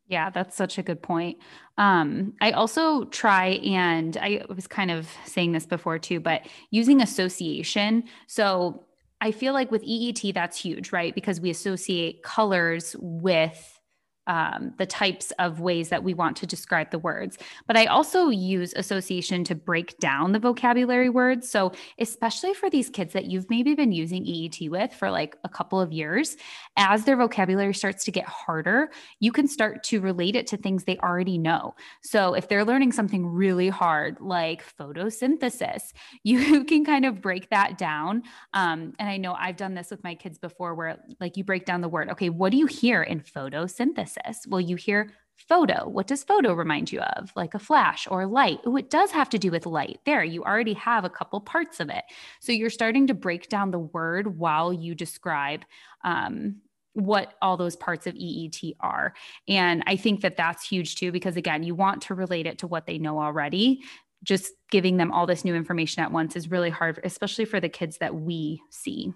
Yeah, 0.07 0.29
that's 0.29 0.57
such 0.57 0.77
a 0.77 0.83
good 0.83 1.01
point. 1.01 1.37
Um, 1.77 2.33
I 2.41 2.51
also 2.51 3.05
try, 3.05 3.59
and 3.63 4.17
I 4.17 4.43
was 4.53 4.67
kind 4.67 4.91
of 4.91 5.07
saying 5.25 5.53
this 5.53 5.65
before 5.65 5.99
too, 5.99 6.19
but 6.19 6.41
using 6.69 7.01
association. 7.01 8.03
So 8.27 8.83
I 9.21 9.31
feel 9.31 9.53
like 9.53 9.69
with 9.69 9.83
EET, 9.83 10.33
that's 10.33 10.59
huge, 10.59 10.91
right? 10.91 11.13
Because 11.13 11.39
we 11.39 11.51
associate 11.51 12.23
colors 12.23 12.95
with 12.99 13.79
um, 14.27 14.73
the 14.77 14.85
types 14.85 15.31
of 15.39 15.59
ways 15.59 15.89
that 15.89 16.03
we 16.03 16.13
want 16.13 16.37
to 16.37 16.45
describe 16.45 16.91
the 16.91 16.99
words. 16.99 17.37
But 17.67 17.77
I 17.77 17.85
also 17.85 18.29
use 18.29 18.73
association 18.75 19.43
to 19.45 19.55
break 19.55 19.97
down 19.97 20.31
the 20.31 20.39
vocabulary 20.39 21.09
words. 21.09 21.49
So, 21.49 21.71
especially 21.99 22.53
for 22.53 22.69
these 22.69 22.89
kids 22.89 23.13
that 23.13 23.25
you've 23.25 23.49
maybe 23.49 23.73
been 23.73 23.91
using 23.91 24.25
EET 24.25 24.69
with 24.69 24.93
for 24.93 25.09
like 25.09 25.37
a 25.43 25.49
couple 25.49 25.81
of 25.81 25.91
years, 25.91 26.37
as 26.77 27.05
their 27.05 27.17
vocabulary 27.17 27.73
starts 27.73 28.03
to 28.05 28.11
get 28.11 28.25
harder, 28.25 28.91
you 29.19 29.31
can 29.31 29.47
start 29.47 29.83
to 29.85 29.99
relate 30.01 30.35
it 30.35 30.47
to 30.47 30.57
things 30.57 30.83
they 30.83 30.97
already 30.97 31.37
know. 31.37 31.75
So, 32.01 32.35
if 32.35 32.47
they're 32.47 32.65
learning 32.65 32.91
something 32.91 33.25
really 33.25 33.69
hard 33.69 34.17
like 34.21 34.63
photosynthesis, 34.77 35.93
you 36.23 36.63
can 36.65 36.85
kind 36.85 37.05
of 37.05 37.21
break 37.21 37.49
that 37.49 37.77
down. 37.77 38.23
Um, 38.53 38.93
and 38.99 39.09
I 39.09 39.17
know 39.17 39.33
I've 39.33 39.57
done 39.57 39.73
this 39.73 39.89
with 39.89 40.03
my 40.03 40.13
kids 40.13 40.37
before 40.37 40.75
where 40.75 40.99
like 41.19 41.37
you 41.37 41.43
break 41.43 41.65
down 41.65 41.81
the 41.81 41.89
word, 41.89 42.09
okay, 42.11 42.29
what 42.29 42.51
do 42.51 42.57
you 42.57 42.67
hear 42.67 43.01
in 43.01 43.19
photosynthesis? 43.21 44.10
Well, 44.47 44.61
you 44.61 44.75
hear 44.75 45.11
photo. 45.47 45.87
What 45.87 46.07
does 46.07 46.23
photo 46.23 46.53
remind 46.53 46.91
you 46.91 47.01
of? 47.01 47.31
Like 47.35 47.53
a 47.53 47.59
flash 47.59 48.07
or 48.09 48.25
light. 48.25 48.59
Oh, 48.65 48.75
it 48.75 48.89
does 48.89 49.11
have 49.11 49.29
to 49.29 49.39
do 49.39 49.51
with 49.51 49.65
light. 49.65 49.99
There, 50.05 50.23
you 50.23 50.43
already 50.43 50.73
have 50.73 51.03
a 51.03 51.09
couple 51.09 51.41
parts 51.41 51.79
of 51.79 51.89
it. 51.89 52.03
So 52.39 52.51
you're 52.51 52.69
starting 52.69 53.07
to 53.07 53.13
break 53.13 53.49
down 53.49 53.71
the 53.71 53.79
word 53.79 54.37
while 54.37 54.71
you 54.71 54.95
describe 54.95 55.65
um, 56.03 56.57
what 56.93 57.33
all 57.41 57.57
those 57.57 57.75
parts 57.75 58.07
of 58.07 58.15
EET 58.15 58.75
are. 58.79 59.13
And 59.47 59.83
I 59.87 59.95
think 59.95 60.21
that 60.21 60.37
that's 60.37 60.67
huge 60.67 60.95
too, 60.95 61.11
because 61.11 61.37
again, 61.37 61.63
you 61.63 61.75
want 61.75 62.03
to 62.03 62.15
relate 62.15 62.45
it 62.45 62.59
to 62.59 62.67
what 62.67 62.85
they 62.85 62.97
know 62.97 63.19
already. 63.19 63.81
Just 64.23 64.53
giving 64.69 64.97
them 64.97 65.11
all 65.11 65.25
this 65.25 65.43
new 65.43 65.55
information 65.55 66.03
at 66.03 66.11
once 66.11 66.35
is 66.35 66.51
really 66.51 66.69
hard, 66.69 66.99
especially 67.03 67.45
for 67.45 67.59
the 67.59 67.69
kids 67.69 67.97
that 67.97 68.13
we 68.13 68.61
see. 68.69 69.13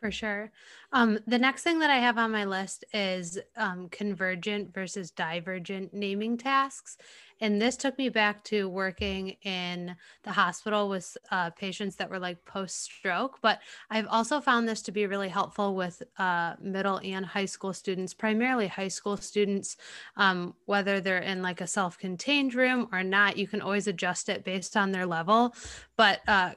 For 0.00 0.10
sure. 0.10 0.50
Um, 0.92 1.18
the 1.26 1.38
next 1.38 1.62
thing 1.62 1.78
that 1.80 1.90
I 1.90 1.98
have 1.98 2.16
on 2.16 2.30
my 2.30 2.46
list 2.46 2.86
is 2.94 3.38
um, 3.54 3.90
convergent 3.90 4.72
versus 4.72 5.10
divergent 5.10 5.92
naming 5.92 6.38
tasks. 6.38 6.96
And 7.42 7.60
this 7.60 7.76
took 7.76 7.98
me 7.98 8.08
back 8.08 8.42
to 8.44 8.66
working 8.66 9.36
in 9.42 9.94
the 10.22 10.32
hospital 10.32 10.88
with 10.88 11.18
uh, 11.30 11.50
patients 11.50 11.96
that 11.96 12.08
were 12.08 12.18
like 12.18 12.42
post 12.46 12.82
stroke. 12.82 13.40
But 13.42 13.60
I've 13.90 14.06
also 14.06 14.40
found 14.40 14.66
this 14.66 14.80
to 14.82 14.92
be 14.92 15.06
really 15.06 15.28
helpful 15.28 15.74
with 15.74 16.02
uh, 16.16 16.54
middle 16.62 16.98
and 17.04 17.26
high 17.26 17.44
school 17.44 17.74
students, 17.74 18.14
primarily 18.14 18.68
high 18.68 18.88
school 18.88 19.18
students, 19.18 19.76
um, 20.16 20.54
whether 20.64 21.02
they're 21.02 21.18
in 21.18 21.42
like 21.42 21.60
a 21.60 21.66
self 21.66 21.98
contained 21.98 22.54
room 22.54 22.88
or 22.90 23.02
not. 23.02 23.36
You 23.36 23.46
can 23.46 23.60
always 23.60 23.86
adjust 23.86 24.30
it 24.30 24.44
based 24.44 24.78
on 24.78 24.92
their 24.92 25.04
level. 25.04 25.54
But 25.98 26.20
uh, 26.26 26.52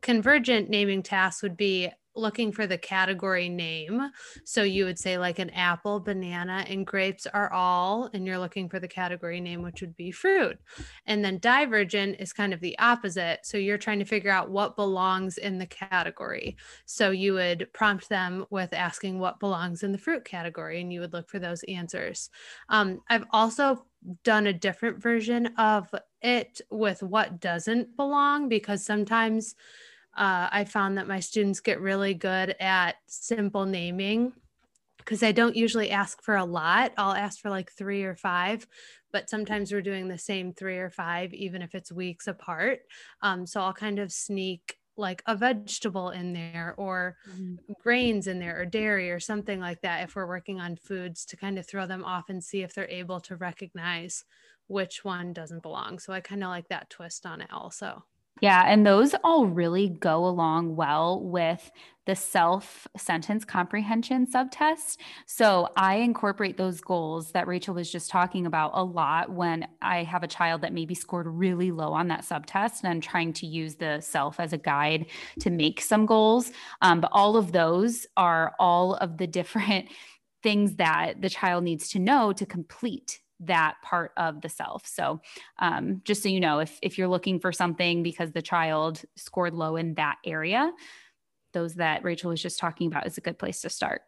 convergent 0.00 0.70
naming 0.70 1.02
tasks 1.02 1.42
would 1.42 1.56
be 1.56 1.90
looking 2.18 2.52
for 2.52 2.66
the 2.66 2.78
category 2.78 3.48
name. 3.48 4.10
So 4.44 4.62
you 4.62 4.84
would 4.84 4.98
say 4.98 5.18
like 5.18 5.38
an 5.38 5.50
apple, 5.50 6.00
banana, 6.00 6.64
and 6.68 6.86
grapes 6.86 7.26
are 7.26 7.52
all, 7.52 8.10
and 8.12 8.26
you're 8.26 8.38
looking 8.38 8.68
for 8.68 8.80
the 8.80 8.88
category 8.88 9.40
name, 9.40 9.62
which 9.62 9.80
would 9.80 9.96
be 9.96 10.10
fruit. 10.10 10.58
And 11.06 11.24
then 11.24 11.38
divergent 11.38 12.16
is 12.18 12.32
kind 12.32 12.52
of 12.52 12.60
the 12.60 12.78
opposite. 12.78 13.40
So 13.44 13.56
you're 13.56 13.78
trying 13.78 13.98
to 14.00 14.04
figure 14.04 14.30
out 14.30 14.50
what 14.50 14.76
belongs 14.76 15.38
in 15.38 15.58
the 15.58 15.66
category. 15.66 16.56
So 16.84 17.10
you 17.10 17.34
would 17.34 17.68
prompt 17.72 18.08
them 18.08 18.46
with 18.50 18.72
asking 18.72 19.18
what 19.18 19.40
belongs 19.40 19.82
in 19.82 19.92
the 19.92 19.98
fruit 19.98 20.24
category, 20.24 20.80
and 20.80 20.92
you 20.92 21.00
would 21.00 21.12
look 21.12 21.28
for 21.28 21.38
those 21.38 21.62
answers. 21.64 22.30
Um, 22.68 23.00
I've 23.08 23.26
also 23.30 23.86
done 24.24 24.46
a 24.46 24.52
different 24.52 25.02
version 25.02 25.46
of 25.58 25.92
it 26.22 26.60
with 26.70 27.02
what 27.02 27.40
doesn't 27.40 27.96
belong 27.96 28.48
because 28.48 28.84
sometimes 28.84 29.54
uh, 30.18 30.48
I 30.50 30.64
found 30.64 30.98
that 30.98 31.06
my 31.06 31.20
students 31.20 31.60
get 31.60 31.80
really 31.80 32.12
good 32.12 32.56
at 32.58 32.96
simple 33.06 33.66
naming 33.66 34.32
because 34.98 35.22
I 35.22 35.30
don't 35.30 35.54
usually 35.54 35.90
ask 35.90 36.20
for 36.22 36.36
a 36.36 36.44
lot. 36.44 36.92
I'll 36.98 37.14
ask 37.14 37.40
for 37.40 37.50
like 37.50 37.70
three 37.70 38.02
or 38.02 38.16
five, 38.16 38.66
but 39.12 39.30
sometimes 39.30 39.70
we're 39.70 39.80
doing 39.80 40.08
the 40.08 40.18
same 40.18 40.52
three 40.52 40.78
or 40.78 40.90
five, 40.90 41.32
even 41.32 41.62
if 41.62 41.72
it's 41.74 41.92
weeks 41.92 42.26
apart. 42.26 42.80
Um, 43.22 43.46
so 43.46 43.60
I'll 43.60 43.72
kind 43.72 44.00
of 44.00 44.12
sneak 44.12 44.76
like 44.96 45.22
a 45.26 45.36
vegetable 45.36 46.10
in 46.10 46.32
there 46.32 46.74
or 46.76 47.16
mm-hmm. 47.30 47.72
grains 47.80 48.26
in 48.26 48.40
there 48.40 48.60
or 48.60 48.66
dairy 48.66 49.12
or 49.12 49.20
something 49.20 49.60
like 49.60 49.80
that 49.82 50.02
if 50.02 50.16
we're 50.16 50.26
working 50.26 50.60
on 50.60 50.74
foods 50.74 51.24
to 51.26 51.36
kind 51.36 51.60
of 51.60 51.66
throw 51.66 51.86
them 51.86 52.04
off 52.04 52.28
and 52.28 52.42
see 52.42 52.62
if 52.62 52.74
they're 52.74 52.90
able 52.90 53.20
to 53.20 53.36
recognize 53.36 54.24
which 54.66 55.04
one 55.04 55.32
doesn't 55.32 55.62
belong. 55.62 56.00
So 56.00 56.12
I 56.12 56.20
kind 56.20 56.42
of 56.42 56.50
like 56.50 56.68
that 56.68 56.90
twist 56.90 57.24
on 57.24 57.40
it 57.40 57.52
also. 57.52 58.04
Yeah. 58.40 58.64
And 58.66 58.86
those 58.86 59.14
all 59.24 59.46
really 59.46 59.88
go 59.88 60.26
along 60.26 60.76
well 60.76 61.20
with 61.20 61.70
the 62.08 62.14
CELF 62.14 62.86
sentence 62.96 63.44
comprehension 63.44 64.26
subtest. 64.26 64.98
So 65.26 65.68
I 65.76 65.96
incorporate 65.96 66.56
those 66.56 66.80
goals 66.80 67.32
that 67.32 67.46
Rachel 67.46 67.74
was 67.74 67.92
just 67.92 68.10
talking 68.10 68.46
about 68.46 68.70
a 68.72 68.82
lot 68.82 69.30
when 69.30 69.68
I 69.82 70.04
have 70.04 70.22
a 70.22 70.26
child 70.26 70.62
that 70.62 70.72
maybe 70.72 70.94
scored 70.94 71.26
really 71.26 71.70
low 71.70 71.92
on 71.92 72.08
that 72.08 72.24
subtest 72.24 72.82
and 72.82 72.90
I'm 72.90 73.02
trying 73.02 73.34
to 73.34 73.46
use 73.46 73.74
the 73.74 73.98
CELF 74.00 74.36
as 74.38 74.54
a 74.54 74.58
guide 74.58 75.06
to 75.40 75.50
make 75.50 75.82
some 75.82 76.06
goals. 76.06 76.50
Um, 76.80 77.02
but 77.02 77.10
all 77.12 77.36
of 77.36 77.52
those 77.52 78.06
are 78.16 78.54
all 78.58 78.94
of 78.94 79.18
the 79.18 79.26
different 79.26 79.90
things 80.42 80.76
that 80.76 81.20
the 81.20 81.28
child 81.28 81.62
needs 81.62 81.90
to 81.90 81.98
know 81.98 82.32
to 82.32 82.46
complete 82.46 83.20
that 83.40 83.76
part 83.82 84.12
of 84.16 84.40
the 84.40 84.48
CELF. 84.48 84.86
So, 84.86 85.20
um, 85.58 86.00
just 86.04 86.22
so 86.22 86.28
you 86.28 86.40
know, 86.40 86.58
if 86.60 86.78
if 86.82 86.98
you're 86.98 87.08
looking 87.08 87.38
for 87.40 87.52
something 87.52 88.02
because 88.02 88.32
the 88.32 88.42
child 88.42 89.02
scored 89.16 89.54
low 89.54 89.76
in 89.76 89.94
that 89.94 90.16
area, 90.24 90.72
those 91.52 91.74
that 91.74 92.04
Rachel 92.04 92.30
was 92.30 92.42
just 92.42 92.58
talking 92.58 92.86
about 92.86 93.06
is 93.06 93.18
a 93.18 93.22
good 93.22 93.38
place 93.38 93.60
to 93.62 93.70
start. 93.70 94.02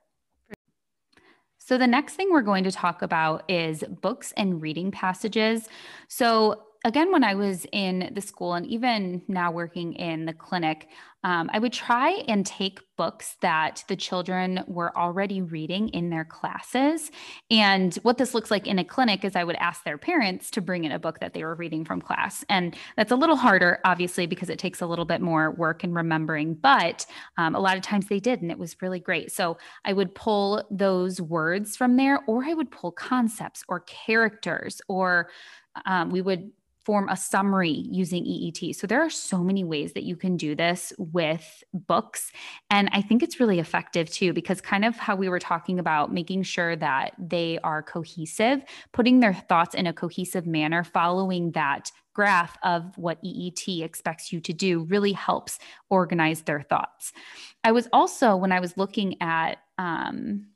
So, 1.58 1.78
the 1.78 1.86
next 1.86 2.14
thing 2.14 2.28
we're 2.32 2.42
going 2.42 2.64
to 2.64 2.72
talk 2.72 3.02
about 3.02 3.48
is 3.48 3.84
books 4.00 4.32
and 4.36 4.60
reading 4.60 4.90
passages. 4.90 5.68
So, 6.08 6.62
again, 6.84 7.12
when 7.12 7.24
I 7.24 7.34
was 7.34 7.66
in 7.72 8.10
the 8.14 8.20
school 8.20 8.54
and 8.54 8.66
even 8.66 9.22
now 9.28 9.50
working 9.50 9.92
in 9.94 10.24
the 10.24 10.32
clinic, 10.32 10.88
um, 11.22 11.50
I 11.52 11.58
would 11.58 11.74
try 11.74 12.22
and 12.28 12.46
take 12.46 12.80
books 12.96 13.36
that 13.42 13.84
the 13.88 13.96
children 13.96 14.64
were 14.66 14.96
already 14.96 15.42
reading 15.42 15.90
in 15.90 16.08
their 16.08 16.24
classes. 16.24 17.10
And 17.50 17.94
what 17.96 18.16
this 18.16 18.32
looks 18.32 18.50
like 18.50 18.66
in 18.66 18.78
a 18.78 18.84
clinic 18.84 19.22
is 19.22 19.36
I 19.36 19.44
would 19.44 19.56
ask 19.56 19.84
their 19.84 19.98
parents 19.98 20.50
to 20.52 20.62
bring 20.62 20.84
in 20.84 20.92
a 20.92 20.98
book 20.98 21.20
that 21.20 21.34
they 21.34 21.44
were 21.44 21.54
reading 21.54 21.84
from 21.84 22.00
class. 22.00 22.42
And 22.48 22.74
that's 22.96 23.12
a 23.12 23.16
little 23.16 23.36
harder, 23.36 23.80
obviously, 23.84 24.24
because 24.24 24.48
it 24.48 24.58
takes 24.58 24.80
a 24.80 24.86
little 24.86 25.04
bit 25.04 25.20
more 25.20 25.50
work 25.50 25.84
and 25.84 25.94
remembering. 25.94 26.54
But 26.54 27.04
um, 27.36 27.54
a 27.54 27.60
lot 27.60 27.76
of 27.76 27.82
times 27.82 28.06
they 28.08 28.20
did, 28.20 28.40
and 28.40 28.50
it 28.50 28.58
was 28.58 28.80
really 28.80 29.00
great. 29.00 29.30
So 29.30 29.58
I 29.84 29.92
would 29.92 30.14
pull 30.14 30.66
those 30.70 31.20
words 31.20 31.76
from 31.76 31.96
there, 31.96 32.20
or 32.26 32.44
I 32.44 32.54
would 32.54 32.70
pull 32.70 32.92
concepts 32.92 33.62
or 33.68 33.80
characters, 33.80 34.80
or 34.88 35.28
um, 35.84 36.10
we 36.10 36.22
would 36.22 36.50
form 36.84 37.08
a 37.08 37.16
summary 37.16 37.86
using 37.90 38.24
EET. 38.24 38.74
So 38.74 38.86
there 38.86 39.02
are 39.02 39.10
so 39.10 39.38
many 39.38 39.64
ways 39.64 39.92
that 39.92 40.04
you 40.04 40.16
can 40.16 40.36
do 40.36 40.54
this 40.54 40.92
with 40.98 41.62
books. 41.72 42.32
And 42.70 42.88
I 42.92 43.02
think 43.02 43.22
it's 43.22 43.40
really 43.40 43.58
effective 43.58 44.10
too, 44.10 44.32
because 44.32 44.60
kind 44.60 44.84
of 44.84 44.96
how 44.96 45.16
we 45.16 45.28
were 45.28 45.38
talking 45.38 45.78
about 45.78 46.12
making 46.12 46.42
sure 46.44 46.76
that 46.76 47.14
they 47.18 47.58
are 47.62 47.82
cohesive, 47.82 48.62
putting 48.92 49.20
their 49.20 49.34
thoughts 49.34 49.74
in 49.74 49.86
a 49.86 49.92
cohesive 49.92 50.46
manner, 50.46 50.84
following 50.84 51.52
that 51.52 51.90
graph 52.12 52.56
of 52.62 52.96
what 52.98 53.18
EET 53.24 53.82
expects 53.82 54.32
you 54.32 54.40
to 54.40 54.52
do 54.52 54.84
really 54.84 55.12
helps 55.12 55.58
organize 55.90 56.42
their 56.42 56.62
thoughts. 56.62 57.12
I 57.62 57.72
was 57.72 57.88
also, 57.92 58.36
when 58.36 58.52
I 58.52 58.60
was 58.60 58.76
looking 58.76 59.20
at, 59.22 59.58
um, 59.78 60.46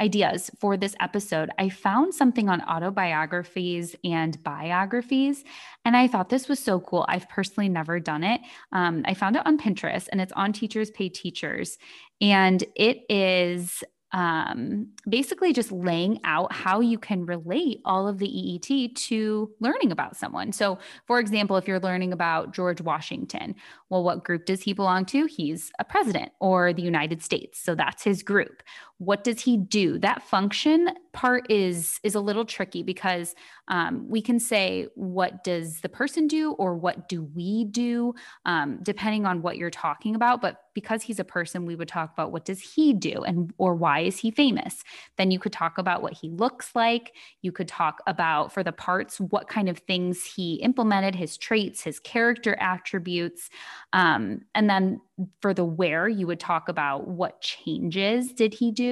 ideas 0.00 0.50
for 0.58 0.76
this 0.76 0.94
episode, 1.00 1.50
I 1.58 1.68
found 1.68 2.14
something 2.14 2.48
on 2.48 2.60
autobiographies 2.62 3.94
and 4.04 4.42
biographies. 4.42 5.44
And 5.84 5.96
I 5.96 6.08
thought 6.08 6.28
this 6.28 6.48
was 6.48 6.58
so 6.58 6.80
cool. 6.80 7.04
I've 7.08 7.28
personally 7.28 7.68
never 7.68 8.00
done 8.00 8.24
it. 8.24 8.40
Um, 8.72 9.02
I 9.04 9.14
found 9.14 9.36
it 9.36 9.46
on 9.46 9.58
Pinterest 9.58 10.08
and 10.10 10.20
it's 10.20 10.32
on 10.32 10.52
Teachers 10.52 10.90
Pay 10.90 11.08
Teachers. 11.08 11.78
And 12.20 12.62
it 12.76 13.04
is 13.08 13.82
um, 14.12 14.88
basically 15.08 15.52
just 15.52 15.72
laying 15.72 16.20
out 16.24 16.52
how 16.52 16.80
you 16.80 16.98
can 16.98 17.24
relate 17.24 17.80
all 17.84 18.06
of 18.06 18.18
the 18.18 18.28
EET 18.28 18.94
to 18.94 19.50
learning 19.58 19.90
about 19.90 20.16
someone. 20.16 20.52
So, 20.52 20.78
for 21.06 21.18
example, 21.18 21.56
if 21.56 21.66
you're 21.66 21.80
learning 21.80 22.12
about 22.12 22.52
George 22.52 22.80
Washington, 22.82 23.54
well, 23.88 24.04
what 24.04 24.22
group 24.22 24.44
does 24.44 24.62
he 24.62 24.74
belong 24.74 25.06
to? 25.06 25.26
He's 25.26 25.72
a 25.78 25.84
president 25.84 26.32
or 26.40 26.72
the 26.72 26.82
United 26.82 27.22
States. 27.22 27.58
So 27.58 27.74
that's 27.74 28.04
his 28.04 28.22
group 28.22 28.62
what 29.04 29.24
does 29.24 29.40
he 29.40 29.56
do 29.56 29.98
that 29.98 30.22
function 30.22 30.88
part 31.12 31.50
is 31.50 31.98
is 32.04 32.14
a 32.14 32.20
little 32.20 32.44
tricky 32.44 32.84
because 32.84 33.34
um, 33.68 34.08
we 34.08 34.22
can 34.22 34.38
say 34.38 34.86
what 34.94 35.42
does 35.42 35.80
the 35.80 35.88
person 35.88 36.28
do 36.28 36.52
or 36.52 36.76
what 36.76 37.08
do 37.08 37.24
we 37.34 37.64
do 37.64 38.14
um, 38.46 38.78
depending 38.82 39.26
on 39.26 39.42
what 39.42 39.56
you're 39.56 39.70
talking 39.70 40.14
about 40.14 40.40
but 40.40 40.62
because 40.74 41.02
he's 41.02 41.18
a 41.18 41.24
person 41.24 41.66
we 41.66 41.76
would 41.76 41.88
talk 41.88 42.12
about 42.12 42.32
what 42.32 42.44
does 42.44 42.60
he 42.60 42.92
do 42.92 43.22
and 43.24 43.52
or 43.58 43.74
why 43.74 44.00
is 44.00 44.18
he 44.18 44.30
famous? 44.30 44.82
Then 45.18 45.30
you 45.30 45.38
could 45.38 45.52
talk 45.52 45.78
about 45.78 46.02
what 46.02 46.12
he 46.12 46.30
looks 46.30 46.74
like. 46.74 47.14
You 47.42 47.52
could 47.52 47.68
talk 47.68 48.00
about 48.06 48.52
for 48.52 48.62
the 48.62 48.72
parts, 48.72 49.20
what 49.20 49.48
kind 49.48 49.68
of 49.68 49.78
things 49.78 50.24
he 50.24 50.54
implemented, 50.56 51.14
his 51.14 51.36
traits, 51.36 51.82
his 51.82 52.00
character 52.00 52.56
attributes. 52.60 53.50
Um, 53.92 54.42
and 54.54 54.68
then 54.68 55.00
for 55.40 55.52
the 55.52 55.64
where, 55.64 56.08
you 56.08 56.26
would 56.26 56.40
talk 56.40 56.68
about 56.68 57.06
what 57.06 57.40
changes 57.40 58.32
did 58.32 58.54
he 58.54 58.72
do, 58.72 58.91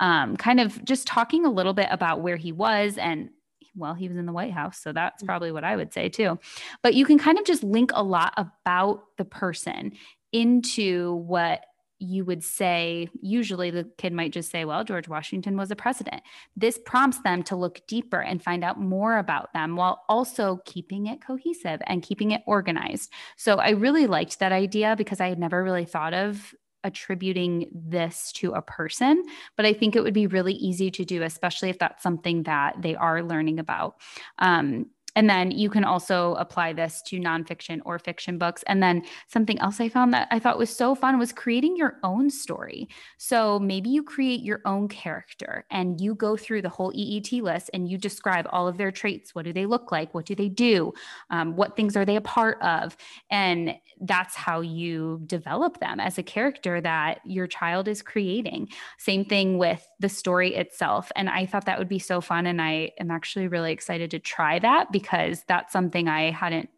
um, 0.00 0.36
kind 0.36 0.60
of 0.60 0.84
just 0.84 1.06
talking 1.06 1.44
a 1.46 1.50
little 1.50 1.74
bit 1.74 1.88
about 1.90 2.20
where 2.20 2.36
he 2.36 2.52
was 2.52 2.98
and 2.98 3.30
well, 3.74 3.94
he 3.94 4.08
was 4.08 4.18
in 4.18 4.26
the 4.26 4.32
White 4.32 4.52
House. 4.52 4.78
So 4.82 4.92
that's 4.92 5.22
mm. 5.22 5.26
probably 5.26 5.50
what 5.50 5.64
I 5.64 5.76
would 5.76 5.92
say 5.92 6.08
too. 6.08 6.38
But 6.82 6.94
you 6.94 7.06
can 7.06 7.18
kind 7.18 7.38
of 7.38 7.44
just 7.44 7.62
link 7.62 7.90
a 7.94 8.02
lot 8.02 8.34
about 8.36 9.04
the 9.16 9.24
person 9.24 9.92
into 10.32 11.14
what 11.14 11.64
you 12.02 12.24
would 12.24 12.42
say, 12.42 13.08
usually 13.20 13.70
the 13.70 13.88
kid 13.96 14.12
might 14.12 14.32
just 14.32 14.50
say, 14.50 14.64
well, 14.64 14.82
George 14.82 15.08
Washington 15.08 15.56
was 15.56 15.70
a 15.70 15.76
president. 15.76 16.22
This 16.56 16.78
prompts 16.84 17.20
them 17.22 17.44
to 17.44 17.56
look 17.56 17.80
deeper 17.86 18.20
and 18.20 18.42
find 18.42 18.64
out 18.64 18.80
more 18.80 19.18
about 19.18 19.52
them 19.52 19.76
while 19.76 20.02
also 20.08 20.60
keeping 20.64 21.06
it 21.06 21.24
cohesive 21.24 21.80
and 21.86 22.02
keeping 22.02 22.32
it 22.32 22.42
organized. 22.46 23.12
So 23.36 23.58
I 23.58 23.70
really 23.70 24.08
liked 24.08 24.40
that 24.40 24.50
idea 24.50 24.96
because 24.96 25.20
I 25.20 25.28
had 25.28 25.38
never 25.38 25.62
really 25.62 25.84
thought 25.84 26.12
of 26.12 26.52
attributing 26.84 27.68
this 27.72 28.32
to 28.32 28.52
a 28.52 28.62
person, 28.62 29.22
but 29.56 29.66
I 29.66 29.72
think 29.72 29.96
it 29.96 30.02
would 30.02 30.14
be 30.14 30.26
really 30.26 30.54
easy 30.54 30.90
to 30.90 31.04
do, 31.04 31.22
especially 31.22 31.70
if 31.70 31.78
that's 31.78 32.02
something 32.02 32.44
that 32.44 32.80
they 32.80 32.94
are 32.94 33.22
learning 33.22 33.58
about. 33.58 33.96
Um, 34.38 34.86
and 35.14 35.28
then 35.28 35.50
you 35.50 35.68
can 35.68 35.84
also 35.84 36.34
apply 36.34 36.72
this 36.72 37.02
to 37.06 37.18
nonfiction 37.18 37.80
or 37.84 37.98
fiction 37.98 38.38
books. 38.38 38.62
And 38.66 38.82
then 38.82 39.02
something 39.28 39.58
else 39.60 39.80
I 39.80 39.88
found 39.88 40.14
that 40.14 40.28
I 40.30 40.38
thought 40.38 40.58
was 40.58 40.74
so 40.74 40.94
fun 40.94 41.18
was 41.18 41.32
creating 41.32 41.76
your 41.76 41.98
own 42.02 42.30
story. 42.30 42.88
So 43.18 43.58
maybe 43.58 43.90
you 43.90 44.02
create 44.02 44.40
your 44.42 44.60
own 44.64 44.88
character 44.88 45.64
and 45.70 46.00
you 46.00 46.14
go 46.14 46.36
through 46.36 46.62
the 46.62 46.68
whole 46.68 46.92
EET 46.94 47.42
list 47.42 47.70
and 47.74 47.88
you 47.88 47.98
describe 47.98 48.46
all 48.50 48.68
of 48.68 48.78
their 48.78 48.90
traits. 48.90 49.34
What 49.34 49.44
do 49.44 49.52
they 49.52 49.66
look 49.66 49.92
like? 49.92 50.14
What 50.14 50.26
do 50.26 50.34
they 50.34 50.48
do? 50.48 50.92
Um, 51.30 51.56
what 51.56 51.76
things 51.76 51.96
are 51.96 52.04
they 52.04 52.16
a 52.16 52.20
part 52.20 52.60
of? 52.62 52.96
And 53.30 53.74
that's 54.00 54.34
how 54.34 54.60
you 54.60 55.22
develop 55.26 55.78
them 55.78 56.00
as 56.00 56.18
a 56.18 56.22
character 56.22 56.80
that 56.80 57.20
your 57.24 57.46
child 57.46 57.88
is 57.88 58.02
creating. 58.02 58.68
Same 58.98 59.24
thing 59.24 59.58
with 59.58 59.86
the 60.00 60.08
story 60.08 60.54
itself. 60.54 61.12
And 61.16 61.28
I 61.28 61.46
thought 61.46 61.66
that 61.66 61.78
would 61.78 61.88
be 61.88 61.98
so 61.98 62.20
fun. 62.20 62.46
And 62.46 62.60
I 62.60 62.92
am 62.98 63.10
actually 63.10 63.48
really 63.48 63.72
excited 63.72 64.10
to 64.12 64.18
try 64.18 64.58
that 64.58 64.90
because 65.02 65.44
that's 65.48 65.72
something 65.72 66.08
I 66.08 66.30
hadn't 66.30 66.70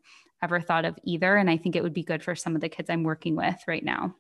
ever 0.42 0.60
thought 0.60 0.84
of 0.84 0.98
either. 1.04 1.36
And 1.36 1.48
I 1.48 1.56
think 1.56 1.76
it 1.76 1.82
would 1.82 1.94
be 1.94 2.02
good 2.02 2.22
for 2.22 2.34
some 2.34 2.54
of 2.54 2.60
the 2.60 2.68
kids 2.68 2.90
I'm 2.90 3.02
working 3.02 3.36
with 3.36 3.56
right 3.66 3.84
now. 3.84 4.14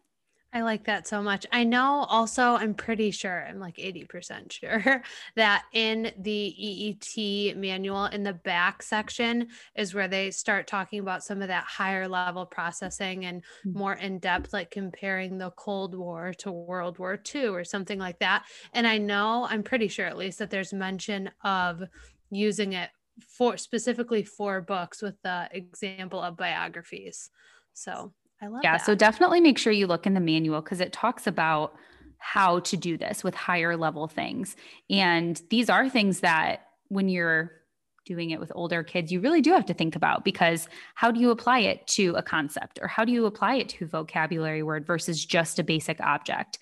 I 0.54 0.62
like 0.62 0.84
that 0.84 1.08
so 1.08 1.20
much. 1.20 1.46
I 1.50 1.64
know 1.64 2.06
also, 2.08 2.52
I'm 2.52 2.74
pretty 2.74 3.10
sure, 3.10 3.44
I'm 3.44 3.58
like 3.58 3.76
80% 3.76 4.52
sure 4.52 5.02
that 5.34 5.64
in 5.72 6.12
the 6.16 6.54
EET 6.56 7.56
manual, 7.56 8.04
in 8.04 8.22
the 8.22 8.34
back 8.34 8.80
section, 8.80 9.48
is 9.74 9.94
where 9.94 10.06
they 10.06 10.30
start 10.30 10.68
talking 10.68 11.00
about 11.00 11.24
some 11.24 11.42
of 11.42 11.48
that 11.48 11.64
higher 11.64 12.06
level 12.06 12.46
processing 12.46 13.24
and 13.24 13.42
mm-hmm. 13.66 13.76
more 13.76 13.94
in 13.94 14.20
depth, 14.20 14.52
like 14.52 14.70
comparing 14.70 15.38
the 15.38 15.50
Cold 15.50 15.96
War 15.96 16.32
to 16.38 16.52
World 16.52 17.00
War 17.00 17.20
II 17.34 17.48
or 17.48 17.64
something 17.64 17.98
like 17.98 18.20
that. 18.20 18.44
And 18.72 18.86
I 18.86 18.98
know, 18.98 19.48
I'm 19.50 19.64
pretty 19.64 19.88
sure 19.88 20.06
at 20.06 20.16
least, 20.16 20.38
that 20.38 20.50
there's 20.50 20.72
mention 20.72 21.32
of 21.42 21.82
using 22.30 22.74
it 22.74 22.90
for 23.20 23.56
specifically 23.56 24.24
for 24.24 24.60
books 24.60 25.02
with 25.02 25.20
the 25.22 25.48
example 25.52 26.20
of 26.20 26.36
biographies. 26.36 27.30
So 27.72 28.12
I 28.42 28.48
love 28.48 28.60
yeah, 28.62 28.78
that. 28.78 28.86
so 28.86 28.94
definitely 28.94 29.40
make 29.40 29.58
sure 29.58 29.72
you 29.72 29.86
look 29.86 30.06
in 30.06 30.14
the 30.14 30.20
manual 30.20 30.60
because 30.60 30.80
it 30.80 30.92
talks 30.92 31.26
about 31.26 31.74
how 32.18 32.60
to 32.60 32.76
do 32.76 32.96
this 32.96 33.22
with 33.22 33.34
higher 33.34 33.76
level 33.76 34.08
things. 34.08 34.56
And 34.88 35.40
these 35.50 35.68
are 35.68 35.88
things 35.88 36.20
that 36.20 36.68
when 36.88 37.08
you're 37.08 37.52
doing 38.04 38.30
it 38.30 38.40
with 38.40 38.52
older 38.54 38.82
kids, 38.82 39.12
you 39.12 39.20
really 39.20 39.40
do 39.40 39.52
have 39.52 39.66
to 39.66 39.74
think 39.74 39.96
about 39.96 40.24
because 40.24 40.68
how 40.94 41.10
do 41.10 41.20
you 41.20 41.30
apply 41.30 41.60
it 41.60 41.86
to 41.86 42.14
a 42.16 42.22
concept 42.22 42.78
or 42.82 42.88
how 42.88 43.04
do 43.04 43.12
you 43.12 43.26
apply 43.26 43.56
it 43.56 43.68
to 43.70 43.84
a 43.84 43.88
vocabulary 43.88 44.62
word 44.62 44.86
versus 44.86 45.24
just 45.24 45.58
a 45.58 45.64
basic 45.64 46.00
object? 46.00 46.58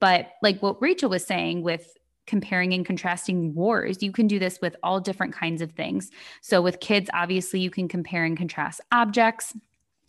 But 0.00 0.32
like 0.42 0.60
what 0.62 0.80
Rachel 0.80 1.10
was 1.10 1.24
saying 1.24 1.62
with 1.62 1.96
comparing 2.26 2.72
and 2.72 2.86
contrasting 2.86 3.54
wars. 3.54 4.02
You 4.02 4.12
can 4.12 4.26
do 4.26 4.38
this 4.38 4.60
with 4.60 4.76
all 4.82 5.00
different 5.00 5.34
kinds 5.34 5.62
of 5.62 5.72
things. 5.72 6.10
So, 6.40 6.62
with 6.62 6.80
kids, 6.80 7.10
obviously, 7.12 7.60
you 7.60 7.70
can 7.70 7.88
compare 7.88 8.24
and 8.24 8.36
contrast 8.36 8.80
objects. 8.92 9.54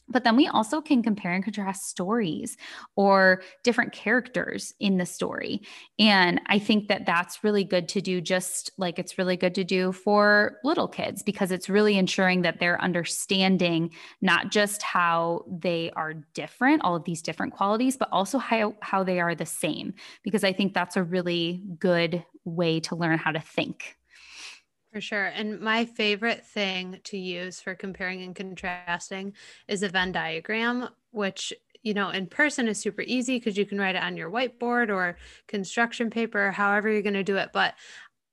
But 0.08 0.24
then 0.24 0.36
we 0.36 0.48
also 0.48 0.82
can 0.82 1.02
compare 1.02 1.34
and 1.34 1.44
contrast 1.44 1.90
stories 1.90 2.58
or 2.96 3.42
different 3.64 3.92
characters 3.92 4.74
in 4.80 4.98
the 4.98 5.06
story. 5.06 5.62
And 5.98 6.40
I 6.46 6.60
think 6.60 6.88
that 6.90 7.06
that's 7.06 7.44
really 7.44 7.64
good 7.64 7.90
to 7.90 8.02
do, 8.02 8.22
just 8.22 8.72
like 8.78 9.00
it's 9.00 9.18
really 9.18 9.36
good 9.36 9.56
to 9.56 9.64
do 9.64 9.92
for 9.92 10.58
little 10.64 10.88
kids, 10.88 11.24
because 11.24 11.52
it's 11.52 11.70
really 11.70 11.98
ensuring 11.98 12.44
that 12.44 12.60
they're 12.60 12.82
understanding 12.82 13.92
not 14.22 14.52
just 14.52 14.84
how 14.84 15.44
they 15.50 15.92
are 15.96 16.14
different, 16.34 16.84
all 16.84 16.96
of 16.96 17.04
these 17.04 17.22
different 17.22 17.54
qualities, 17.54 17.98
but 17.98 18.10
also 18.12 18.38
how, 18.38 18.76
how 18.82 19.04
they 19.04 19.20
are 19.20 19.34
the 19.34 19.46
same. 19.46 19.94
Because 20.24 20.44
I 20.44 20.54
think 20.54 20.74
that's 20.74 20.98
a 20.98 21.04
really 21.04 21.64
good 21.80 22.24
way 22.44 22.80
to 22.82 22.96
learn 22.96 23.18
how 23.18 23.32
to 23.32 23.40
think. 23.40 23.98
For 24.96 25.02
sure. 25.02 25.26
And 25.26 25.60
my 25.60 25.84
favorite 25.84 26.46
thing 26.46 27.02
to 27.04 27.18
use 27.18 27.60
for 27.60 27.76
comparing 27.76 28.24
and 28.24 28.34
contrasting 28.34 29.34
is 29.68 29.84
a 29.84 29.90
Venn 29.90 30.14
diagram, 30.14 30.88
which, 31.12 31.52
you 31.84 31.94
know, 31.94 32.12
in 32.12 32.28
person 32.28 32.70
is 32.70 32.80
super 32.80 33.02
easy 33.02 33.38
because 33.38 33.58
you 33.58 33.66
can 33.66 33.78
write 33.78 33.98
it 33.98 34.04
on 34.04 34.16
your 34.16 34.32
whiteboard 34.32 34.88
or 34.88 35.18
construction 35.50 36.10
paper, 36.10 36.50
however 36.50 36.90
you're 36.90 37.02
going 37.02 37.14
to 37.14 37.26
do 37.26 37.36
it. 37.36 37.50
But 37.52 37.74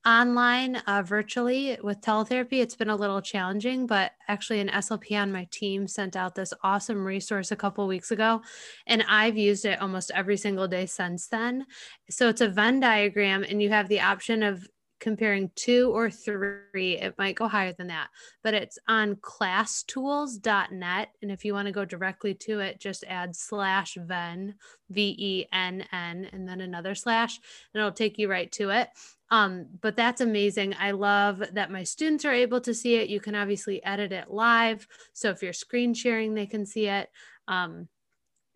online, 0.07 0.77
uh, 0.77 1.03
virtually 1.03 1.77
with 1.83 2.01
teletherapy, 2.01 2.61
it's 2.63 2.77
been 2.77 2.91
a 2.91 2.95
little 2.95 3.21
challenging. 3.21 3.89
But 3.89 4.13
actually, 4.29 4.61
an 4.61 4.69
SLP 4.69 5.21
on 5.21 5.33
my 5.33 5.49
team 5.51 5.89
sent 5.89 6.15
out 6.15 6.37
this 6.37 6.55
awesome 6.63 7.05
resource 7.05 7.51
a 7.51 7.57
couple 7.57 7.89
weeks 7.89 8.13
ago, 8.13 8.41
and 8.87 9.05
I've 9.09 9.37
used 9.37 9.65
it 9.65 9.83
almost 9.83 10.13
every 10.15 10.37
single 10.37 10.69
day 10.69 10.87
since 10.87 11.27
then. 11.27 11.67
So 12.09 12.29
it's 12.29 12.41
a 12.41 12.47
Venn 12.47 12.79
diagram, 12.79 13.43
and 13.43 13.61
you 13.61 13.71
have 13.71 13.89
the 13.89 14.03
option 14.03 14.45
of 14.45 14.69
comparing 15.03 15.51
two 15.57 15.91
or 15.93 16.09
three. 16.09 16.97
It 16.97 17.19
might 17.19 17.35
go 17.35 17.49
higher 17.49 17.73
than 17.73 17.89
that, 17.89 18.09
but 18.45 18.55
it's 18.55 18.79
on 18.87 19.17
classtools.net. 19.17 21.09
And 21.21 21.31
if 21.33 21.45
you 21.45 21.53
want 21.53 21.67
to 21.67 21.73
go 21.73 21.85
directly 21.85 22.35
to 22.35 22.61
it, 22.61 22.79
just 22.79 23.03
add 23.09 23.35
slash 23.35 23.99
Venn, 24.01 24.55
V 24.91 25.17
E 25.19 25.47
N 25.53 25.85
N, 25.93 26.29
and 26.33 26.49
then 26.49 26.61
another 26.61 26.95
slash, 26.95 27.41
and 27.75 27.81
it'll 27.81 27.93
take 27.93 28.17
you 28.17 28.31
right 28.31 28.51
to 28.53 28.71
it. 28.71 28.91
Um, 29.33 29.67
but 29.81 29.97
that's 29.97 30.21
amazing. 30.21 30.75
I 30.79 30.93
love 30.93 31.43
that 31.53 31.73
my 31.73 31.83
students 31.83 32.25
are 32.25 32.33
able 32.33 32.61
to 32.61 32.73
see 32.73 32.95
it. 32.95 33.09
You 33.09 33.19
can 33.19 33.35
obviously 33.35 33.85
edit 33.85 34.13
it 34.13 34.31
live. 34.31 34.87
So 35.15 35.31
if 35.31 35.43
you're 35.43 35.53
screen 35.53 35.95
sharing, 35.95 36.35
they 36.35 36.47
can 36.47 36.65
see 36.65 36.87
it. 36.87 37.11
Um, 37.49 37.89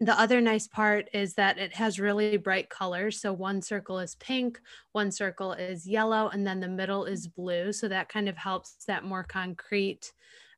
the 0.01 0.19
other 0.19 0.41
nice 0.41 0.67
part 0.67 1.09
is 1.15 1.35
that 1.35 1.59
it 1.59 1.75
has 1.75 1.99
really 1.99 2.37
bright 2.37 2.69
colors. 2.69 3.21
So 3.21 3.33
one 3.33 3.63
circle 3.63 3.99
is 3.99 4.15
pink, 4.17 4.61
one 4.93 5.11
circle 5.11 5.53
is 5.53 5.87
yellow, 5.87 6.29
and 6.29 6.47
then 6.47 6.61
the 6.61 6.69
middle 6.69 7.07
is 7.07 7.29
blue. 7.29 7.73
So 7.73 7.89
that 7.89 8.09
kind 8.09 8.29
of 8.29 8.37
helps 8.37 8.85
that 8.87 9.05
more 9.05 9.25
concrete 9.25 10.13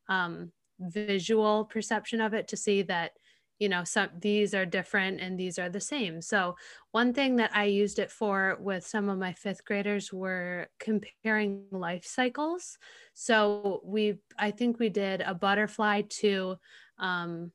um, 0.08 0.50
visual 0.80 1.64
perception 1.64 2.20
of 2.20 2.34
it 2.34 2.48
to 2.48 2.56
see 2.56 2.82
that 2.82 3.12
you 3.58 3.68
know 3.68 3.82
some 3.82 4.08
these 4.20 4.54
are 4.54 4.64
different 4.64 5.20
and 5.20 5.38
these 5.38 5.58
are 5.58 5.68
the 5.68 5.80
same 5.80 6.22
so 6.22 6.54
one 6.92 7.12
thing 7.12 7.34
that 7.34 7.50
i 7.54 7.64
used 7.64 7.98
it 7.98 8.08
for 8.10 8.56
with 8.60 8.86
some 8.86 9.08
of 9.08 9.18
my 9.18 9.32
fifth 9.32 9.64
graders 9.64 10.12
were 10.12 10.68
comparing 10.78 11.64
life 11.72 12.04
cycles 12.04 12.78
so 13.14 13.80
we 13.84 14.14
i 14.38 14.50
think 14.52 14.78
we 14.78 14.88
did 14.88 15.20
a 15.22 15.34
butterfly 15.34 16.02
to 16.08 16.56
um, 17.00 17.50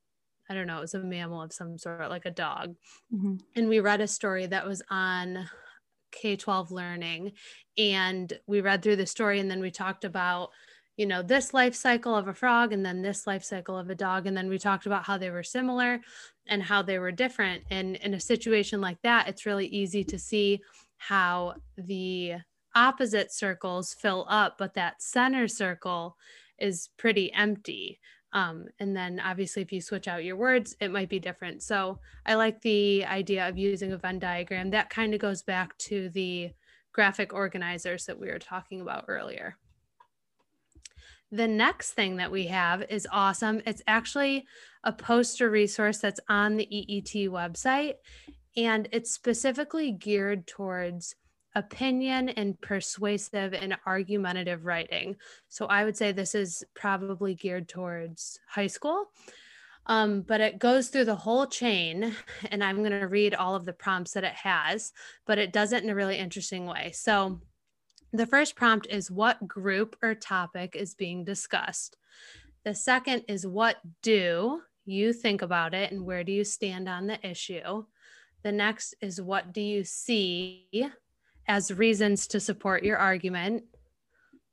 I 0.49 0.53
don't 0.53 0.67
know, 0.67 0.77
it 0.77 0.81
was 0.81 0.93
a 0.93 0.99
mammal 0.99 1.41
of 1.41 1.53
some 1.53 1.77
sort, 1.77 2.09
like 2.09 2.25
a 2.25 2.31
dog. 2.31 2.75
Mm-hmm. 3.13 3.35
And 3.55 3.69
we 3.69 3.79
read 3.79 4.01
a 4.01 4.07
story 4.07 4.45
that 4.47 4.67
was 4.67 4.81
on 4.89 5.49
K 6.11 6.35
12 6.35 6.71
learning. 6.71 7.33
And 7.77 8.31
we 8.45 8.61
read 8.61 8.81
through 8.81 8.97
the 8.97 9.05
story 9.05 9.39
and 9.39 9.49
then 9.49 9.61
we 9.61 9.71
talked 9.71 10.05
about, 10.05 10.49
you 10.97 11.05
know, 11.05 11.21
this 11.21 11.53
life 11.53 11.75
cycle 11.75 12.15
of 12.15 12.27
a 12.27 12.33
frog 12.33 12.71
and 12.71 12.85
then 12.85 13.01
this 13.01 13.25
life 13.25 13.43
cycle 13.43 13.77
of 13.77 13.89
a 13.89 13.95
dog. 13.95 14.27
And 14.27 14.37
then 14.37 14.49
we 14.49 14.59
talked 14.59 14.85
about 14.85 15.05
how 15.05 15.17
they 15.17 15.31
were 15.31 15.43
similar 15.43 16.01
and 16.47 16.61
how 16.61 16.81
they 16.81 16.99
were 16.99 17.11
different. 17.11 17.63
And 17.71 17.95
in 17.97 18.13
a 18.13 18.19
situation 18.19 18.81
like 18.81 19.01
that, 19.03 19.27
it's 19.27 19.45
really 19.45 19.67
easy 19.67 20.03
to 20.03 20.19
see 20.19 20.61
how 20.97 21.55
the 21.77 22.35
opposite 22.75 23.31
circles 23.31 23.93
fill 23.93 24.25
up, 24.29 24.57
but 24.57 24.73
that 24.73 25.01
center 25.01 25.47
circle 25.47 26.17
is 26.59 26.89
pretty 26.97 27.31
empty. 27.33 27.99
Um, 28.33 28.65
and 28.79 28.97
then 28.97 29.19
obviously, 29.19 29.61
if 29.61 29.71
you 29.71 29.79
switch 29.79 30.07
out 30.07 30.23
your 30.23 30.35
words, 30.35 30.75
it 30.81 30.91
might 30.91 31.09
be 31.09 31.19
different. 31.19 31.61
So 31.61 31.99
I 32.25 32.33
like 32.33 32.61
the 32.61 33.05
idea 33.05 33.47
of 33.47 33.57
using 33.57 33.93
a 33.93 33.97
Venn 33.97 34.19
diagram. 34.19 34.71
That 34.71 34.89
kind 34.89 35.13
of 35.13 35.21
goes 35.21 35.43
back 35.43 35.77
to 35.79 36.09
the 36.09 36.51
graphic 36.91 37.33
organizers 37.33 38.05
that 38.05 38.19
we 38.19 38.27
were 38.27 38.39
talking 38.39 38.81
about 38.81 39.05
earlier. 39.07 39.57
The 41.31 41.47
next 41.47 41.91
thing 41.91 42.17
that 42.17 42.31
we 42.31 42.47
have 42.47 42.83
is 42.89 43.07
awesome. 43.11 43.61
It's 43.65 43.81
actually 43.87 44.45
a 44.83 44.93
poster 44.93 45.49
resource 45.49 45.99
that's 45.99 46.19
on 46.29 46.57
the 46.57 46.67
EET 46.69 47.29
website, 47.29 47.95
and 48.55 48.87
it's 48.91 49.11
specifically 49.11 49.91
geared 49.91 50.45
towards 50.45 51.15
opinion 51.55 52.29
and 52.29 52.59
persuasive 52.61 53.53
and 53.53 53.77
argumentative 53.85 54.65
writing. 54.65 55.15
So 55.49 55.65
I 55.65 55.85
would 55.85 55.97
say 55.97 56.11
this 56.11 56.35
is 56.35 56.63
probably 56.73 57.35
geared 57.35 57.69
towards 57.69 58.39
high 58.47 58.67
school. 58.67 59.11
Um, 59.85 60.21
but 60.21 60.39
it 60.39 60.59
goes 60.59 60.87
through 60.87 61.05
the 61.05 61.15
whole 61.15 61.45
chain, 61.45 62.15
and 62.51 62.63
I'm 62.63 62.77
going 62.77 62.97
to 62.97 63.07
read 63.07 63.35
all 63.35 63.55
of 63.55 63.65
the 63.65 63.73
prompts 63.73 64.13
that 64.13 64.23
it 64.23 64.33
has, 64.33 64.93
but 65.25 65.37
it 65.37 65.51
does 65.51 65.73
it 65.73 65.83
in 65.83 65.89
a 65.89 65.95
really 65.95 66.17
interesting 66.17 66.65
way. 66.65 66.91
So, 66.93 67.41
the 68.13 68.27
first 68.27 68.55
prompt 68.55 68.87
is 68.91 69.09
what 69.09 69.47
group 69.47 69.97
or 70.03 70.13
topic 70.13 70.75
is 70.75 70.93
being 70.93 71.25
discussed. 71.25 71.97
The 72.63 72.75
second 72.75 73.23
is 73.27 73.47
what 73.47 73.77
do 74.03 74.61
you 74.85 75.13
think 75.13 75.41
about 75.41 75.73
it 75.73 75.91
and 75.91 76.05
where 76.05 76.23
do 76.23 76.31
you 76.31 76.43
stand 76.43 76.87
on 76.87 77.07
the 77.07 77.27
issue? 77.27 77.85
The 78.43 78.51
next 78.51 78.93
is 79.01 79.19
what 79.19 79.51
do 79.51 79.61
you 79.61 79.83
see 79.83 80.67
as 81.47 81.73
reasons 81.73 82.27
to 82.27 82.39
support 82.39 82.83
your 82.83 82.97
argument? 82.97 83.63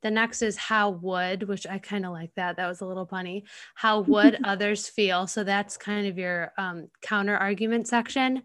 The 0.02 0.10
next 0.10 0.42
is 0.42 0.56
how 0.56 0.90
would, 0.90 1.42
which 1.42 1.66
I 1.66 1.78
kind 1.78 2.06
of 2.06 2.12
like 2.12 2.34
that. 2.36 2.56
That 2.56 2.68
was 2.68 2.80
a 2.80 2.86
little 2.86 3.06
funny. 3.06 3.44
How 3.74 4.00
would 4.00 4.38
others 4.44 4.88
feel? 4.88 5.26
So 5.26 5.44
that's 5.44 5.76
kind 5.76 6.06
of 6.06 6.16
your 6.16 6.52
um, 6.56 6.88
counter 7.02 7.36
argument 7.36 7.86
section. 7.86 8.42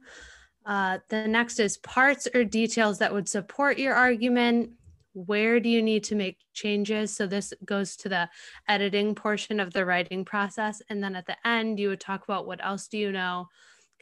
Uh, 0.65 0.97
the 1.09 1.27
next 1.27 1.59
is 1.59 1.77
parts 1.77 2.27
or 2.33 2.43
details 2.43 2.99
that 2.99 3.13
would 3.13 3.29
support 3.29 3.77
your 3.77 3.93
argument. 3.93 4.71
Where 5.13 5.59
do 5.59 5.69
you 5.69 5.81
need 5.81 6.03
to 6.05 6.15
make 6.15 6.39
changes? 6.53 7.15
So 7.15 7.25
this 7.27 7.53
goes 7.63 7.95
to 7.97 8.09
the 8.09 8.29
editing 8.67 9.15
portion 9.15 9.59
of 9.59 9.71
the 9.71 9.85
writing 9.85 10.25
process. 10.25 10.81
And 10.89 11.01
then 11.01 11.15
at 11.15 11.27
the 11.27 11.37
end, 11.47 11.79
you 11.79 11.89
would 11.89 12.01
talk 12.01 12.23
about 12.23 12.47
what 12.47 12.63
else 12.65 12.87
do 12.87 12.97
you 12.97 13.11
know? 13.11 13.47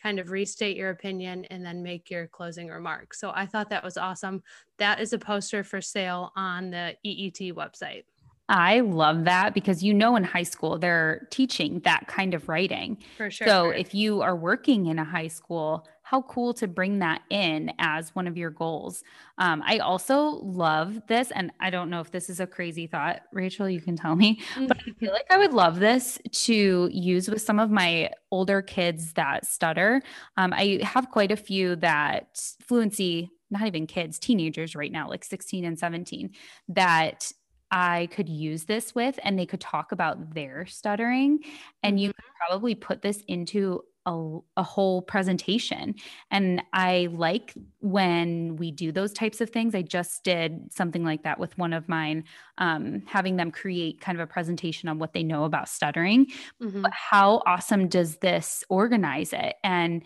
Kind 0.03 0.19
of 0.19 0.29
restate 0.29 0.75
your 0.75 0.89
opinion 0.89 1.45
and 1.45 1.65
then 1.65 1.81
make 1.81 2.11
your 2.11 2.27
closing 2.27 2.67
remarks. 2.67 3.19
So 3.19 3.31
I 3.33 3.45
thought 3.45 3.69
that 3.69 3.83
was 3.83 3.97
awesome. 3.97 4.43
That 4.77 4.99
is 4.99 5.13
a 5.13 5.17
poster 5.17 5.63
for 5.63 5.81
sale 5.81 6.33
on 6.35 6.71
the 6.71 6.95
EET 7.05 7.55
website. 7.55 8.03
I 8.49 8.81
love 8.81 9.23
that 9.23 9.53
because 9.53 9.81
you 9.81 9.93
know 9.93 10.17
in 10.17 10.23
high 10.25 10.43
school 10.43 10.77
they're 10.77 11.27
teaching 11.31 11.79
that 11.85 12.07
kind 12.07 12.33
of 12.33 12.49
writing. 12.49 12.97
For 13.15 13.31
sure. 13.31 13.47
So 13.47 13.69
if 13.69 13.95
you 13.95 14.21
are 14.21 14.35
working 14.35 14.87
in 14.87 14.99
a 14.99 15.05
high 15.05 15.29
school, 15.29 15.87
how 16.03 16.21
cool 16.23 16.53
to 16.53 16.67
bring 16.67 16.99
that 16.99 17.21
in 17.29 17.71
as 17.79 18.13
one 18.13 18.27
of 18.27 18.37
your 18.37 18.49
goals. 18.49 19.03
Um, 19.37 19.63
I 19.65 19.79
also 19.79 20.19
love 20.43 21.01
this, 21.07 21.31
and 21.31 21.51
I 21.59 21.69
don't 21.69 21.89
know 21.89 22.01
if 22.01 22.11
this 22.11 22.29
is 22.29 22.41
a 22.41 22.45
crazy 22.45 22.87
thought, 22.87 23.21
Rachel, 23.31 23.69
you 23.69 23.81
can 23.81 23.95
tell 23.95 24.15
me, 24.15 24.41
but 24.67 24.77
I 24.77 24.91
feel 24.99 25.13
like 25.13 25.25
I 25.29 25.37
would 25.37 25.53
love 25.53 25.79
this 25.79 26.19
to 26.31 26.89
use 26.91 27.29
with 27.29 27.41
some 27.41 27.57
of 27.57 27.71
my 27.71 28.11
older 28.31 28.61
kids 28.61 29.13
that 29.13 29.45
stutter. 29.45 30.01
Um, 30.35 30.53
I 30.53 30.81
have 30.83 31.09
quite 31.09 31.31
a 31.31 31.37
few 31.37 31.77
that 31.77 32.37
fluency, 32.61 33.31
not 33.49 33.65
even 33.65 33.87
kids, 33.87 34.19
teenagers 34.19 34.75
right 34.75 34.91
now, 34.91 35.07
like 35.07 35.23
16 35.23 35.63
and 35.63 35.79
17, 35.79 36.31
that 36.69 37.31
I 37.71 38.07
could 38.11 38.29
use 38.29 38.65
this 38.65 38.93
with 38.93 39.17
and 39.23 39.39
they 39.39 39.47
could 39.47 39.61
talk 39.61 39.93
about 39.93 40.35
their 40.35 40.65
stuttering. 40.67 41.39
And 41.81 41.93
mm-hmm. 41.93 41.97
you 41.97 42.07
could 42.09 42.25
probably 42.47 42.75
put 42.75 43.01
this 43.01 43.23
into 43.27 43.83
a, 44.05 44.37
a, 44.57 44.63
whole 44.63 45.01
presentation. 45.01 45.95
And 46.31 46.61
I 46.73 47.07
like 47.11 47.53
when 47.79 48.57
we 48.57 48.71
do 48.71 48.91
those 48.91 49.13
types 49.13 49.41
of 49.41 49.49
things. 49.49 49.75
I 49.75 49.81
just 49.81 50.23
did 50.23 50.73
something 50.73 51.03
like 51.03 51.23
that 51.23 51.39
with 51.39 51.57
one 51.57 51.73
of 51.73 51.87
mine, 51.87 52.25
um, 52.57 53.03
having 53.05 53.37
them 53.37 53.51
create 53.51 54.01
kind 54.01 54.19
of 54.19 54.23
a 54.23 54.31
presentation 54.31 54.89
on 54.89 54.99
what 54.99 55.13
they 55.13 55.23
know 55.23 55.45
about 55.45 55.69
stuttering. 55.69 56.27
Mm-hmm. 56.61 56.81
But 56.81 56.91
how 56.93 57.41
awesome 57.45 57.87
does 57.87 58.17
this 58.17 58.63
organize 58.69 59.33
it? 59.33 59.55
And 59.63 60.03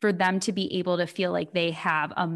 for 0.00 0.12
them 0.12 0.40
to 0.40 0.52
be 0.52 0.78
able 0.78 0.96
to 0.96 1.06
feel 1.06 1.32
like 1.32 1.52
they 1.52 1.70
have 1.72 2.12
a 2.12 2.28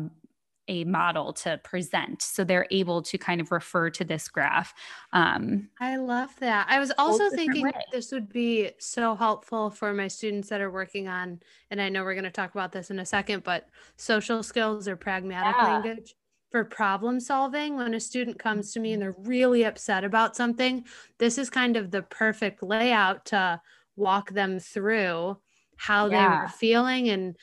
a 0.69 0.85
model 0.85 1.33
to 1.33 1.61
present. 1.63 2.23
So 2.23 2.45
they're 2.45 2.67
able 2.71 3.03
to 3.03 3.19
kind 3.19 3.41
of 3.41 3.53
refer 3.53 3.91
to 3.91 4.05
this 4.05 4.29
graph. 4.29 4.75
Um, 5.13 5.69
I 5.81 5.97
love 5.97 6.31
that. 6.41 6.67
I 6.69 6.79
was 6.79 6.93
also 6.99 7.31
thinking 7.31 7.71
this 7.93 8.13
would 8.13 8.33
be 8.33 8.71
so 8.79 9.15
helpful 9.15 9.71
for 9.71 9.93
my 9.93 10.09
students 10.09 10.49
that 10.49 10.61
are 10.61 10.71
working 10.71 11.09
on, 11.09 11.41
and 11.71 11.81
I 11.81 11.89
know 11.89 12.05
we're 12.05 12.15
going 12.15 12.25
to 12.25 12.31
talk 12.31 12.55
about 12.55 12.73
this 12.73 12.91
in 12.91 12.99
a 12.99 13.07
second, 13.07 13.45
but 13.45 13.69
social 13.97 14.43
skills 14.43 14.89
or 14.89 14.97
pragmatic 14.97 15.55
yeah. 15.57 15.75
language 15.75 16.15
for 16.51 16.65
problem 16.65 17.19
solving. 17.21 17.77
When 17.77 17.95
a 17.95 18.01
student 18.01 18.39
comes 18.39 18.73
to 18.73 18.81
me 18.81 18.93
and 18.93 19.03
they're 19.03 19.17
really 19.19 19.65
upset 19.65 20.05
about 20.05 20.37
something, 20.37 20.85
this 21.19 21.37
is 21.37 21.51
kind 21.51 21.77
of 21.77 21.91
the 21.91 22.03
perfect 22.03 22.63
layout 22.63 23.25
to 23.27 23.61
walk 23.97 24.31
them 24.31 24.59
through 24.59 25.37
how 25.77 26.07
yeah. 26.07 26.11
they 26.11 26.43
were 26.43 26.49
feeling 26.49 27.09
and 27.09 27.37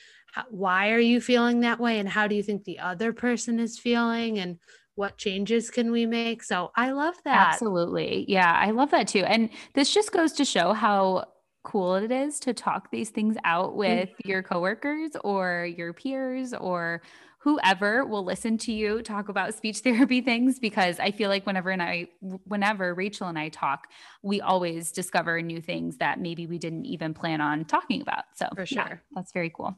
why 0.50 0.92
are 0.92 1.00
you 1.00 1.20
feeling 1.22 1.62
that 1.62 1.80
way 1.80 2.00
and 2.00 2.10
how 2.10 2.28
do 2.28 2.36
you 2.36 2.44
think 2.44 2.64
the 2.64 2.80
other 2.80 3.14
person 3.14 3.60
is 3.60 3.78
feeling 3.78 4.40
and 4.40 4.58
what 4.96 5.18
changes 5.18 5.70
can 5.70 5.92
we 5.92 6.06
make 6.06 6.44
so 6.44 6.72
i 6.76 6.92
love 6.92 7.16
that 7.26 7.54
absolutely 7.54 8.26
yeah 8.28 8.58
i 8.60 8.72
love 8.72 8.92
that 8.92 9.08
too 9.08 9.24
and 9.24 9.50
this 9.74 9.94
just 9.94 10.12
goes 10.12 10.34
to 10.34 10.46
show 10.46 10.74
how 10.74 11.26
cool 11.64 11.96
it 11.96 12.12
is 12.12 12.40
to 12.40 12.54
talk 12.54 12.90
these 12.92 13.10
things 13.10 13.38
out 13.44 13.76
with 13.76 14.10
mm-hmm. 14.10 14.30
your 14.30 14.44
coworkers 14.44 15.12
or 15.24 15.68
your 15.78 15.94
peers 15.94 16.54
or 16.54 17.02
whoever 17.44 18.06
will 18.06 18.24
listen 18.24 18.58
to 18.58 18.72
you 18.72 19.02
talk 19.02 19.30
about 19.30 19.54
speech 19.54 19.78
therapy 19.84 20.22
things 20.22 20.60
because 20.60 21.00
I 21.00 21.12
feel 21.12 21.30
like 21.30 21.46
whenever 21.46 21.70
and 21.70 21.82
I 21.82 22.08
whenever 22.46 22.94
Rachel 22.94 23.28
and 23.28 23.38
I 23.38 23.50
talk, 23.50 23.88
we 24.22 24.42
always 24.42 24.92
discover 24.92 25.42
new 25.42 25.62
things 25.62 25.98
that 25.98 26.20
maybe 26.20 26.48
we 26.48 26.58
didn't 26.58 26.86
even 26.86 27.14
plan 27.14 27.42
on 27.42 27.66
talking 27.66 28.02
about. 28.02 28.26
So 28.36 28.48
for 28.56 28.66
sure. 28.66 28.86
Yeah, 28.88 28.98
that's 29.14 29.32
very 29.32 29.52
cool. 29.56 29.78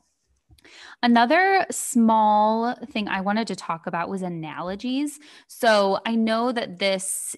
Another 1.02 1.65
small 1.71 2.76
thing 2.91 3.08
I 3.08 3.21
wanted 3.21 3.47
to 3.47 3.56
talk 3.56 3.88
about 3.88 4.10
was 4.10 4.21
analogies. 4.21 5.19
So 5.47 5.99
I 6.06 6.15
know 6.15 6.52
that 6.52 6.80
this, 6.80 7.36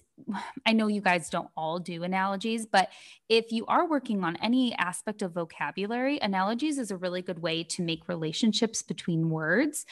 I 0.64 0.72
know 0.72 0.86
you 0.86 1.00
guys 1.00 1.30
don't 1.30 1.48
all 1.56 1.78
do 1.78 2.02
analogies, 2.02 2.66
but 2.66 2.90
if 3.28 3.52
you 3.52 3.66
are 3.66 3.88
working 3.88 4.24
on 4.24 4.36
any 4.36 4.74
aspect 4.76 5.22
of 5.22 5.32
vocabulary, 5.32 6.18
analogies 6.20 6.78
is 6.78 6.90
a 6.90 6.96
really 6.96 7.22
good 7.22 7.40
way 7.40 7.64
to 7.64 7.82
make 7.82 8.08
relationships 8.08 8.82
between 8.82 9.30
words. 9.30 9.86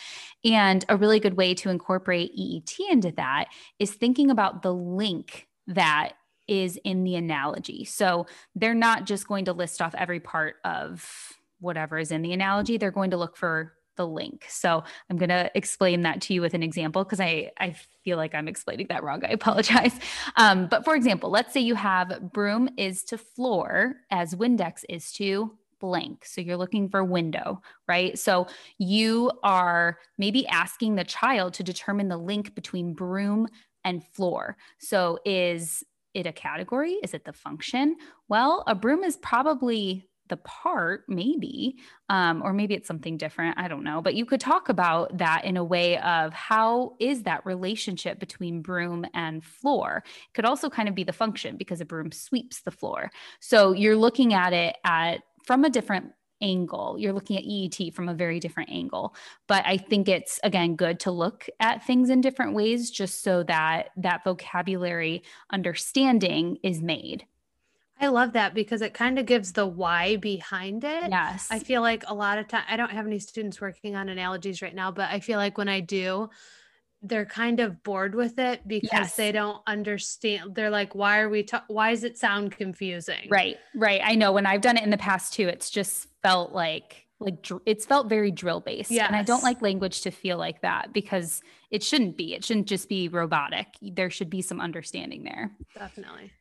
And 0.45 0.85
a 0.89 0.97
really 0.97 1.21
good 1.21 1.37
way 1.37 1.55
to 1.55 1.71
incorporate 1.71 2.33
EET 2.35 2.77
into 2.91 3.13
that 3.13 3.47
is 3.79 3.93
thinking 3.93 4.31
about 4.31 4.63
the 4.63 4.75
link 4.75 5.49
that 5.67 6.13
is 6.47 6.79
in 6.85 7.05
the 7.05 7.17
analogy. 7.17 7.85
So 7.85 8.27
they're 8.55 8.75
not 8.75 9.07
just 9.07 9.27
going 9.27 9.47
to 9.47 9.53
list 9.53 9.81
off 9.81 9.95
every 9.95 10.21
part 10.21 10.57
of 10.65 11.33
whatever 11.65 11.99
is 11.99 12.13
in 12.13 12.23
the 12.23 12.33
analogy, 12.33 12.77
they're 12.77 12.91
going 12.91 13.11
to 13.11 13.17
look 13.17 13.37
for 13.37 13.73
the 13.97 14.07
link. 14.07 14.45
So 14.49 14.83
I'm 15.09 15.17
going 15.17 15.29
to 15.29 15.51
explain 15.55 16.03
that 16.03 16.21
to 16.23 16.35
you 16.35 16.41
with 16.41 16.55
an 16.55 16.63
example 16.63 17.05
because 17.05 17.21
I, 17.21 17.51
I 17.59 17.77
feel 18.03 18.17
like 18.17 18.35
I'm 18.35 18.49
explaining 18.49 18.87
that 18.89 19.03
wrong. 19.03 19.25
I 19.25 19.29
apologize. 19.31 19.99
Um, 20.37 20.67
but 20.67 20.85
for 20.85 20.97
example, 20.97 21.31
let's 21.31 21.53
say 21.53 21.61
you 21.61 21.77
have 21.77 22.33
broom 22.33 22.69
is 22.77 23.05
to 23.05 23.19
floor 23.19 23.97
as 24.11 24.35
Windex 24.35 24.85
is 24.89 25.13
to 25.13 25.53
blank. 25.81 26.25
So 26.25 26.41
you're 26.41 26.57
looking 26.57 26.89
for 26.89 27.05
window, 27.05 27.63
right? 27.87 28.19
So 28.19 28.49
you 28.79 29.31
are 29.43 29.99
maybe 30.19 30.47
asking 30.49 30.97
the 30.97 31.05
child 31.05 31.55
to 31.55 31.63
determine 31.63 32.09
the 32.09 32.17
link 32.17 32.55
between 32.55 32.95
broom 32.95 33.47
and 33.85 34.05
floor. 34.05 34.57
So 34.79 35.19
is 35.25 35.85
it 36.15 36.27
a 36.27 36.33
category? 36.33 36.95
Is 37.03 37.15
it 37.15 37.25
the 37.25 37.33
function? 37.33 37.97
Well, 38.29 38.65
a 38.67 38.75
broom 38.75 39.05
is 39.05 39.17
probably 39.19 40.09
the 40.29 40.37
part 40.39 41.05
maybe 41.09 41.77
um, 42.09 42.43
or 42.43 42.53
maybe 42.53 42.75
it's 42.75 42.89
something 42.89 43.17
different 43.17 43.59
i 43.59 43.69
don't 43.69 43.85
know 43.85 44.01
but 44.01 44.15
you 44.15 44.25
could 44.25 44.41
talk 44.41 44.69
about 44.69 45.17
that 45.19 45.45
in 45.45 45.57
a 45.57 45.65
way 45.65 45.99
of 45.99 46.33
how 46.33 46.95
is 47.01 47.23
that 47.23 47.45
relationship 47.47 48.19
between 48.19 48.63
broom 48.63 49.05
and 49.15 49.45
floor? 49.45 50.03
It 50.07 50.35
could 50.35 50.45
also 50.45 50.71
kind 50.71 50.89
of 50.89 50.95
be 50.95 51.05
the 51.05 51.13
function 51.13 51.57
because 51.57 51.81
a 51.81 51.85
broom 51.85 52.13
sweeps 52.13 52.63
the 52.63 52.71
floor. 52.71 53.11
So 53.41 53.73
you're 53.73 53.97
looking 53.97 54.35
at 54.35 54.53
it 54.53 54.77
at 54.85 55.21
from 55.45 55.65
a 55.65 55.71
different 55.71 56.13
angle. 56.43 56.97
You're 56.99 57.13
looking 57.13 57.37
at 57.39 57.45
eet 57.45 57.95
from 57.95 58.09
a 58.09 58.15
very 58.15 58.41
different 58.41 58.71
angle. 58.71 59.15
But 59.47 59.65
i 59.67 59.77
think 59.77 60.09
it's 60.09 60.41
again 60.43 60.77
good 60.77 61.01
to 61.01 61.11
look 61.11 61.47
at 61.61 61.87
things 61.87 62.11
in 62.11 62.21
different 62.21 62.55
ways 62.55 62.91
just 62.91 63.23
so 63.23 63.43
that 63.45 63.91
that 63.97 64.25
vocabulary 64.25 65.23
understanding 65.53 66.59
is 66.63 66.83
made 66.83 67.27
I 68.01 68.09
love 68.09 68.33
that 68.33 68.55
because 68.55 68.83
it 68.83 68.93
kind 68.93 69.19
of 69.19 69.27
gives 69.27 69.53
the 69.53 69.67
why 69.67 70.17
behind 70.17 70.85
it. 70.85 71.11
Yes. 71.11 71.49
I 71.51 71.59
feel 71.59 71.81
like 71.81 72.05
a 72.07 72.15
lot 72.15 72.39
of 72.39 72.49
time 72.49 72.65
I 72.69 72.77
don't 72.77 72.91
have 72.91 73.07
any 73.07 73.19
students 73.19 73.61
working 73.61 73.95
on 73.97 74.09
analogies 74.09 74.63
right 74.63 74.75
now, 74.75 74.91
but 74.91 75.11
I 75.11 75.21
feel 75.21 75.39
like 75.39 75.57
when 75.57 75.69
I 75.69 75.81
do, 75.81 76.29
they're 77.03 77.27
kind 77.27 77.61
of 77.61 77.83
bored 77.83 78.15
with 78.15 78.39
it 78.39 78.67
because 78.67 78.91
yes. 78.93 79.17
they 79.17 79.31
don't 79.31 79.61
understand. 79.67 80.55
They're 80.55 80.71
like, 80.71 80.95
why 80.95 81.21
are 81.21 81.29
we, 81.29 81.45
ta- 81.45 81.65
why 81.69 81.91
does 81.91 82.03
it 82.03 82.19
sound 82.19 82.53
confusing? 82.53 83.29
Right. 83.29 83.59
Right. 83.75 84.01
I 84.03 84.15
know 84.15 84.33
when 84.33 84.47
I've 84.47 84.63
done 84.63 84.77
it 84.77 84.85
in 84.85 84.91
the 84.91 84.97
past 84.97 85.35
too, 85.35 85.47
it's 85.47 85.71
just 85.71 86.09
felt 86.23 86.53
like, 86.53 87.07
like 87.21 87.43
dr- 87.43 87.63
it's 87.65 87.87
felt 87.87 88.09
very 88.09 88.31
drill 88.31 88.61
based. 88.61 88.91
Yeah. 88.91 89.07
And 89.07 89.15
I 89.15 89.23
don't 89.23 89.43
like 89.43 89.63
language 89.63 90.01
to 90.01 90.11
feel 90.11 90.37
like 90.37 90.63
that 90.63 90.93
because 90.93 91.43
it 91.71 91.83
shouldn't 91.83 92.17
be. 92.17 92.35
It 92.35 92.45
shouldn't 92.45 92.67
just 92.67 92.89
be 92.89 93.09
robotic. 93.09 93.69
There 93.81 94.11
should 94.11 94.31
be 94.31 94.43
some 94.43 94.61
understanding 94.61 95.25
there. 95.25 95.53
Definitely. 95.75 96.33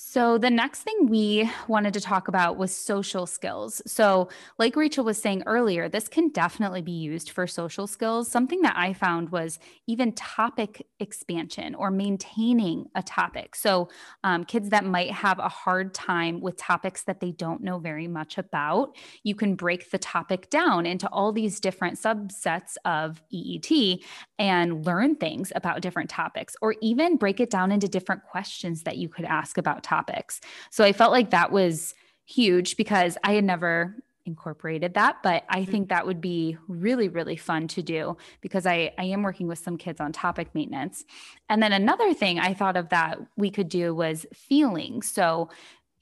So, 0.00 0.38
the 0.38 0.48
next 0.48 0.82
thing 0.82 1.08
we 1.08 1.50
wanted 1.66 1.92
to 1.94 2.00
talk 2.00 2.28
about 2.28 2.56
was 2.56 2.74
social 2.74 3.26
skills. 3.26 3.82
So, 3.84 4.28
like 4.56 4.76
Rachel 4.76 5.04
was 5.04 5.20
saying 5.20 5.42
earlier, 5.44 5.88
this 5.88 6.06
can 6.06 6.28
definitely 6.28 6.82
be 6.82 6.92
used 6.92 7.30
for 7.30 7.48
social 7.48 7.88
skills. 7.88 8.30
Something 8.30 8.62
that 8.62 8.76
I 8.76 8.92
found 8.92 9.30
was 9.30 9.58
even 9.88 10.12
topic 10.12 10.86
expansion 11.00 11.74
or 11.74 11.90
maintaining 11.90 12.86
a 12.94 13.02
topic. 13.02 13.56
So, 13.56 13.88
um, 14.22 14.44
kids 14.44 14.68
that 14.68 14.84
might 14.84 15.10
have 15.10 15.40
a 15.40 15.48
hard 15.48 15.92
time 15.94 16.40
with 16.40 16.56
topics 16.56 17.02
that 17.02 17.18
they 17.18 17.32
don't 17.32 17.60
know 17.60 17.80
very 17.80 18.06
much 18.06 18.38
about, 18.38 18.96
you 19.24 19.34
can 19.34 19.56
break 19.56 19.90
the 19.90 19.98
topic 19.98 20.48
down 20.48 20.86
into 20.86 21.08
all 21.08 21.32
these 21.32 21.58
different 21.58 21.98
subsets 21.98 22.76
of 22.84 23.20
EET 23.30 24.04
and 24.38 24.86
learn 24.86 25.16
things 25.16 25.52
about 25.56 25.82
different 25.82 26.08
topics, 26.08 26.54
or 26.62 26.76
even 26.80 27.16
break 27.16 27.40
it 27.40 27.50
down 27.50 27.72
into 27.72 27.88
different 27.88 28.22
questions 28.22 28.84
that 28.84 28.96
you 28.96 29.08
could 29.08 29.24
ask 29.24 29.58
about 29.58 29.82
topics. 29.88 30.40
So 30.70 30.84
I 30.84 30.92
felt 30.92 31.12
like 31.12 31.30
that 31.30 31.50
was 31.52 31.94
huge 32.24 32.76
because 32.76 33.16
I 33.24 33.32
had 33.32 33.44
never 33.44 33.96
incorporated 34.28 34.92
that 34.92 35.16
but 35.22 35.42
i 35.48 35.60
mm-hmm. 35.60 35.70
think 35.70 35.88
that 35.88 36.06
would 36.06 36.20
be 36.20 36.56
really 36.68 37.08
really 37.08 37.34
fun 37.34 37.66
to 37.66 37.82
do 37.82 38.14
because 38.42 38.66
I, 38.66 38.92
I 38.98 39.04
am 39.04 39.22
working 39.22 39.48
with 39.48 39.58
some 39.58 39.78
kids 39.78 40.00
on 40.00 40.12
topic 40.12 40.54
maintenance 40.54 41.04
and 41.48 41.62
then 41.62 41.72
another 41.72 42.12
thing 42.12 42.38
i 42.38 42.52
thought 42.52 42.76
of 42.76 42.90
that 42.90 43.18
we 43.38 43.50
could 43.50 43.70
do 43.70 43.94
was 43.94 44.26
feeling 44.34 45.00
so 45.00 45.48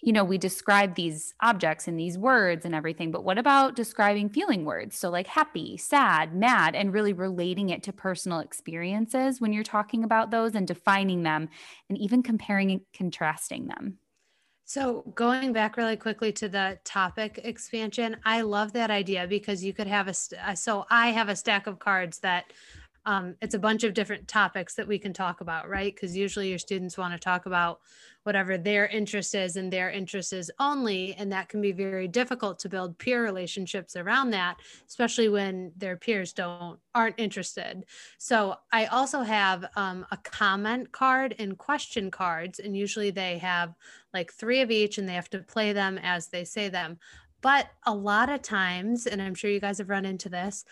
you 0.07 0.12
know 0.12 0.25
we 0.25 0.38
describe 0.38 0.95
these 0.95 1.35
objects 1.42 1.88
and 1.88 1.99
these 1.99 2.16
words 2.16 2.64
and 2.64 2.75
everything 2.75 3.11
but 3.11 3.25
what 3.25 3.37
about 3.37 3.75
describing 3.75 4.31
feeling 4.31 4.64
words 4.64 4.97
so 4.97 5.11
like 5.11 5.27
happy 5.27 5.77
sad 5.77 6.35
mad 6.35 6.75
and 6.75 6.95
really 6.95 7.12
relating 7.12 7.69
it 7.69 7.83
to 7.83 7.92
personal 7.92 8.38
experiences 8.38 9.40
when 9.40 9.53
you're 9.53 9.64
talking 9.64 10.05
about 10.05 10.31
those 10.31 10.55
and 10.55 10.69
defining 10.69 11.25
them 11.25 11.49
and 11.88 11.99
even 11.99 12.23
comparing 12.23 12.71
and 12.71 12.81
contrasting 12.95 13.66
them 13.66 13.99
so, 14.69 15.05
going 15.14 15.53
back 15.53 15.77
really 15.77 15.97
quickly 15.97 16.33
to 16.33 16.49
the 16.49 16.77
topic 16.83 17.38
expansion, 17.45 18.16
I 18.25 18.40
love 18.40 18.73
that 18.73 18.90
idea 18.90 19.29
because 19.29 19.62
you 19.62 19.73
could 19.73 19.87
have 19.87 20.09
a. 20.09 20.14
Uh, 20.45 20.57
so, 20.57 20.87
I 20.90 21.12
have 21.12 21.29
a 21.29 21.37
stack 21.37 21.69
of 21.69 21.79
cards 21.79 22.19
that 22.19 22.53
um, 23.07 23.37
it's 23.40 23.55
a 23.55 23.61
bunch 23.61 23.85
of 23.85 23.95
different 23.95 24.27
topics 24.27 24.75
that 24.75 24.88
we 24.88 24.99
can 24.99 25.12
talk 25.12 25.40
about, 25.40 25.69
right? 25.69 25.95
Because 25.95 26.16
usually 26.16 26.49
your 26.49 26.59
students 26.59 26.99
want 26.99 27.14
to 27.14 27.19
talk 27.21 27.47
about 27.47 27.79
whatever 28.27 28.59
their 28.59 28.89
interest 28.89 29.35
is 29.35 29.57
and 29.57 29.73
their 29.73 29.91
interest 29.91 30.33
is 30.33 30.51
only. 30.59 31.15
And 31.15 31.31
that 31.31 31.49
can 31.49 31.61
be 31.61 31.73
very 31.73 32.09
difficult 32.09 32.59
to 32.59 32.69
build 32.69 32.99
peer 32.99 33.23
relationships 33.23 33.95
around 33.95 34.31
that, 34.31 34.57
especially 34.89 35.29
when 35.29 35.73
their 35.77 35.97
peers 35.97 36.33
don't 36.33 36.79
aren't 36.95 37.19
interested. 37.19 37.85
So 38.19 38.57
I 38.73 38.87
also 38.87 39.23
have 39.23 39.67
um, 39.77 40.05
a 40.11 40.17
comment 40.17 40.91
card 40.91 41.37
and 41.39 41.57
question 41.57 42.11
cards, 42.11 42.59
and 42.59 42.77
usually 42.77 43.11
they 43.11 43.39
have 43.39 43.75
like 44.12 44.33
three 44.33 44.61
of 44.61 44.71
each 44.71 44.99
and 44.99 45.09
they 45.09 45.15
have 45.15 45.31
to 45.31 45.39
play 45.39 45.73
them 45.73 45.99
as 46.03 46.27
they 46.29 46.45
say 46.45 46.69
them. 46.69 46.99
But 47.43 47.69
a 47.85 47.95
lot 47.95 48.29
of 48.29 48.43
times, 48.43 49.07
and 49.07 49.23
I'm 49.23 49.35
sure 49.35 49.51
you 49.51 49.61
guys 49.61 49.79
have 49.79 49.91
run 49.91 50.05
into 50.05 50.29
this, 50.29 50.65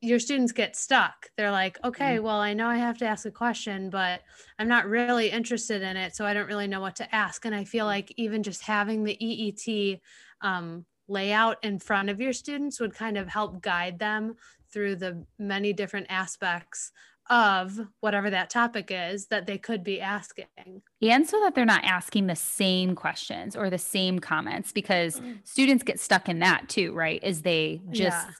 your 0.00 0.20
students 0.20 0.52
get 0.52 0.76
stuck. 0.76 1.30
They're 1.36 1.50
like, 1.50 1.78
okay, 1.84 2.16
mm-hmm. 2.16 2.24
well, 2.24 2.38
I 2.38 2.54
know 2.54 2.68
I 2.68 2.76
have 2.76 2.98
to 2.98 3.06
ask 3.06 3.26
a 3.26 3.30
question, 3.30 3.90
but 3.90 4.22
I'm 4.58 4.68
not 4.68 4.86
really 4.86 5.30
interested 5.30 5.82
in 5.82 5.96
it. 5.96 6.14
So 6.14 6.24
I 6.24 6.34
don't 6.34 6.46
really 6.46 6.68
know 6.68 6.80
what 6.80 6.96
to 6.96 7.14
ask. 7.14 7.44
And 7.44 7.54
I 7.54 7.64
feel 7.64 7.86
like 7.86 8.12
even 8.16 8.42
just 8.42 8.62
having 8.62 9.02
the 9.02 9.16
EET 9.24 10.00
um, 10.40 10.84
layout 11.08 11.56
in 11.64 11.78
front 11.78 12.10
of 12.10 12.20
your 12.20 12.32
students 12.32 12.78
would 12.78 12.94
kind 12.94 13.16
of 13.16 13.28
help 13.28 13.60
guide 13.60 13.98
them 13.98 14.36
through 14.72 14.96
the 14.96 15.24
many 15.38 15.72
different 15.72 16.06
aspects 16.10 16.92
of 17.30 17.78
whatever 18.00 18.30
that 18.30 18.48
topic 18.48 18.90
is 18.90 19.26
that 19.26 19.46
they 19.46 19.58
could 19.58 19.82
be 19.84 20.00
asking. 20.00 20.46
And 21.02 21.28
so 21.28 21.38
that 21.40 21.54
they're 21.54 21.66
not 21.66 21.84
asking 21.84 22.26
the 22.26 22.36
same 22.36 22.94
questions 22.94 23.54
or 23.54 23.68
the 23.68 23.78
same 23.78 24.18
comments 24.18 24.72
because 24.72 25.20
mm. 25.20 25.38
students 25.44 25.82
get 25.82 26.00
stuck 26.00 26.28
in 26.28 26.38
that 26.38 26.68
too, 26.68 26.94
right? 26.94 27.22
Is 27.22 27.42
they 27.42 27.82
just 27.90 28.26
yeah 28.26 28.32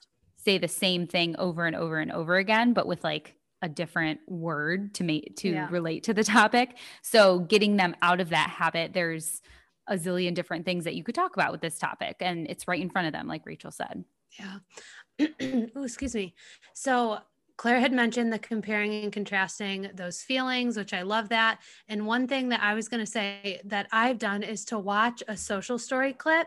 say 0.48 0.56
the 0.56 0.66
same 0.66 1.06
thing 1.06 1.36
over 1.36 1.66
and 1.66 1.76
over 1.76 1.98
and 1.98 2.10
over 2.10 2.36
again, 2.36 2.72
but 2.72 2.86
with 2.86 3.04
like 3.04 3.34
a 3.60 3.68
different 3.68 4.18
word 4.26 4.94
to 4.94 5.04
make 5.04 5.36
to 5.36 5.50
yeah. 5.50 5.68
relate 5.70 6.04
to 6.04 6.14
the 6.14 6.24
topic. 6.38 6.78
So 7.02 7.40
getting 7.40 7.76
them 7.76 7.94
out 8.00 8.20
of 8.20 8.30
that 8.30 8.48
habit, 8.48 8.94
there's 8.94 9.42
a 9.88 9.96
zillion 9.96 10.32
different 10.34 10.64
things 10.64 10.84
that 10.84 10.94
you 10.94 11.04
could 11.04 11.14
talk 11.14 11.36
about 11.36 11.52
with 11.52 11.60
this 11.60 11.78
topic, 11.78 12.16
and 12.20 12.46
it's 12.48 12.66
right 12.66 12.80
in 12.80 12.88
front 12.88 13.06
of 13.06 13.12
them, 13.12 13.26
like 13.26 13.44
Rachel 13.44 13.70
said. 13.70 14.04
Yeah. 14.38 14.58
oh, 15.76 15.84
excuse 15.84 16.14
me. 16.14 16.34
So 16.72 17.18
Claire 17.58 17.80
had 17.80 17.92
mentioned 17.92 18.32
the 18.32 18.38
comparing 18.38 19.02
and 19.02 19.12
contrasting 19.12 19.90
those 19.92 20.22
feelings, 20.22 20.76
which 20.76 20.94
I 20.94 21.02
love 21.02 21.28
that. 21.30 21.58
And 21.88 22.06
one 22.06 22.28
thing 22.28 22.48
that 22.50 22.62
I 22.62 22.72
was 22.72 22.88
going 22.88 23.04
to 23.04 23.10
say 23.10 23.60
that 23.64 23.88
I've 23.90 24.18
done 24.18 24.44
is 24.44 24.64
to 24.66 24.78
watch 24.78 25.24
a 25.26 25.36
social 25.36 25.76
story 25.76 26.12
clip, 26.12 26.46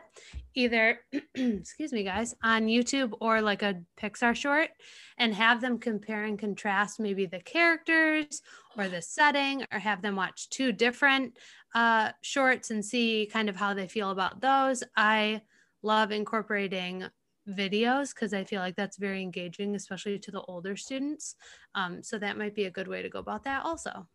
either, 0.56 1.02
excuse 1.36 1.92
me, 1.92 2.04
guys, 2.04 2.34
on 2.42 2.68
YouTube 2.68 3.12
or 3.20 3.42
like 3.42 3.62
a 3.62 3.82
Pixar 4.02 4.34
short, 4.34 4.70
and 5.18 5.36
have 5.36 5.60
them 5.60 5.80
compare 5.80 6.24
and 6.24 6.40
contrast 6.40 6.98
maybe 6.98 7.26
the 7.26 7.42
characters 7.42 8.42
or 8.78 8.88
the 8.88 9.02
setting, 9.02 9.66
or 9.74 9.80
have 9.80 10.02
them 10.02 10.16
watch 10.16 10.50
two 10.50 10.72
different 10.72 11.38
uh, 11.76 12.12
shorts 12.22 12.72
and 12.72 12.86
see 12.86 13.30
kind 13.32 13.50
of 13.50 13.58
how 13.58 13.74
they 13.74 13.88
feel 13.88 14.12
about 14.12 14.40
those. 14.40 14.82
I 14.96 15.42
love 15.84 16.12
incorporating 16.14 17.04
videos 17.48 18.14
because 18.14 18.34
I 18.34 18.44
feel 18.44 18.62
like 18.62 18.76
that's 18.76 18.98
very 18.98 19.22
engaging, 19.22 19.76
especially 19.76 20.20
to 20.20 20.32
the 20.32 20.42
older 20.42 20.76
students. 20.76 21.36
Um, 21.76 22.04
so 22.04 22.18
that 22.20 22.38
might 22.38 22.56
be 22.56 22.66
a 22.66 22.72
good 22.72 22.88
way 22.88 23.02
to 23.02 23.10
go 23.10 23.20
about 23.20 23.44
that 23.44 23.66
also. 23.66 24.08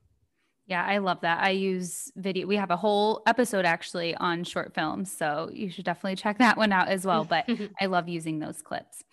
Yeah, 0.68 0.84
I 0.84 0.98
love 0.98 1.20
that. 1.20 1.42
I 1.42 1.50
use 1.50 2.10
video. 2.16 2.46
We 2.46 2.56
have 2.56 2.72
a 2.72 2.76
whole 2.76 3.22
episode 3.26 3.64
actually 3.64 4.16
on 4.16 4.42
short 4.42 4.74
films. 4.74 5.16
So 5.16 5.48
you 5.52 5.70
should 5.70 5.84
definitely 5.84 6.16
check 6.16 6.38
that 6.38 6.56
one 6.56 6.72
out 6.72 6.88
as 6.88 7.06
well. 7.06 7.24
But 7.24 7.48
I 7.80 7.86
love 7.86 8.08
using 8.08 8.40
those 8.40 8.62
clips. 8.62 9.04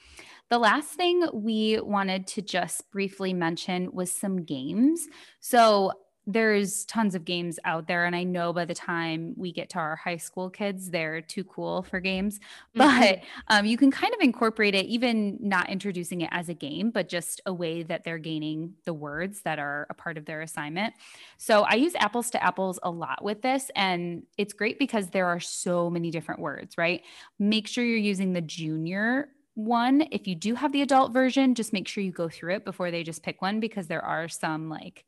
The 0.50 0.58
last 0.58 0.90
thing 0.90 1.28
we 1.32 1.80
wanted 1.80 2.28
to 2.28 2.42
just 2.42 2.90
briefly 2.92 3.34
mention 3.34 3.92
was 3.94 4.12
some 4.12 4.44
games. 4.44 5.08
So 5.40 5.92
there's 6.26 6.86
tons 6.86 7.16
of 7.16 7.26
games 7.26 7.60
out 7.66 7.88
there 7.88 8.06
and 8.06 8.16
i 8.16 8.24
know 8.24 8.54
by 8.54 8.64
the 8.64 8.74
time 8.74 9.34
we 9.36 9.52
get 9.52 9.70
to 9.70 9.78
our 9.78 9.96
high 9.98 10.18
school 10.18 10.50
kids 10.50 10.90
they're 10.90 11.22
too 11.22 11.44
cool 11.44 11.84
for 11.84 12.00
games 12.00 12.40
but 12.76 12.86
mm-hmm. 12.86 13.26
um, 13.50 13.66
you 13.66 13.78
can 13.78 13.92
kind 13.92 14.14
of 14.14 14.22
incorporate 14.22 14.74
it 14.74 14.86
even 14.86 15.38
not 15.42 15.70
introducing 15.70 16.22
it 16.22 16.30
as 16.32 16.50
a 16.50 16.54
game 16.54 16.92
but 16.92 17.10
just 17.10 17.42
a 17.46 17.54
way 17.54 17.84
that 17.84 18.04
they're 18.04 18.18
gaining 18.18 18.74
the 18.86 18.94
words 18.94 19.42
that 19.42 19.60
are 19.60 19.86
a 19.90 19.94
part 19.94 20.18
of 20.18 20.26
their 20.26 20.42
assignment. 20.42 20.94
So 21.38 21.64
i 21.64 21.74
use 21.74 21.96
apples 21.96 22.30
to 22.32 22.44
apples 22.44 22.80
a 22.84 22.90
lot 22.90 23.24
with 23.24 23.42
this 23.42 23.70
and 23.76 24.24
it's 24.38 24.54
great 24.54 24.80
because 24.80 25.10
there 25.10 25.28
are 25.28 25.40
so 25.40 25.90
many 25.90 26.10
different 26.12 26.40
words 26.40 26.78
right? 26.78 27.02
Make 27.40 27.68
sure 27.68 27.84
you're 27.84 27.98
using 27.98 28.34
the 28.34 28.42
junior 28.42 29.30
one. 29.56 30.08
If 30.12 30.28
you 30.28 30.36
do 30.36 30.56
have 30.56 30.72
the 30.72 30.82
adult 30.82 31.12
version 31.12 31.54
just 31.54 31.74
make 31.74 31.88
sure 31.88 32.04
you 32.04 32.12
go 32.12 32.30
through 32.30 32.56
it 32.56 32.66
before 32.66 32.92
they 32.92 33.04
just 33.04 33.24
pick 33.24 33.42
one 33.42 33.60
because 33.60 33.88
there 33.88 34.04
are 34.04 34.28
some 34.28 34.70
like 34.70 35.06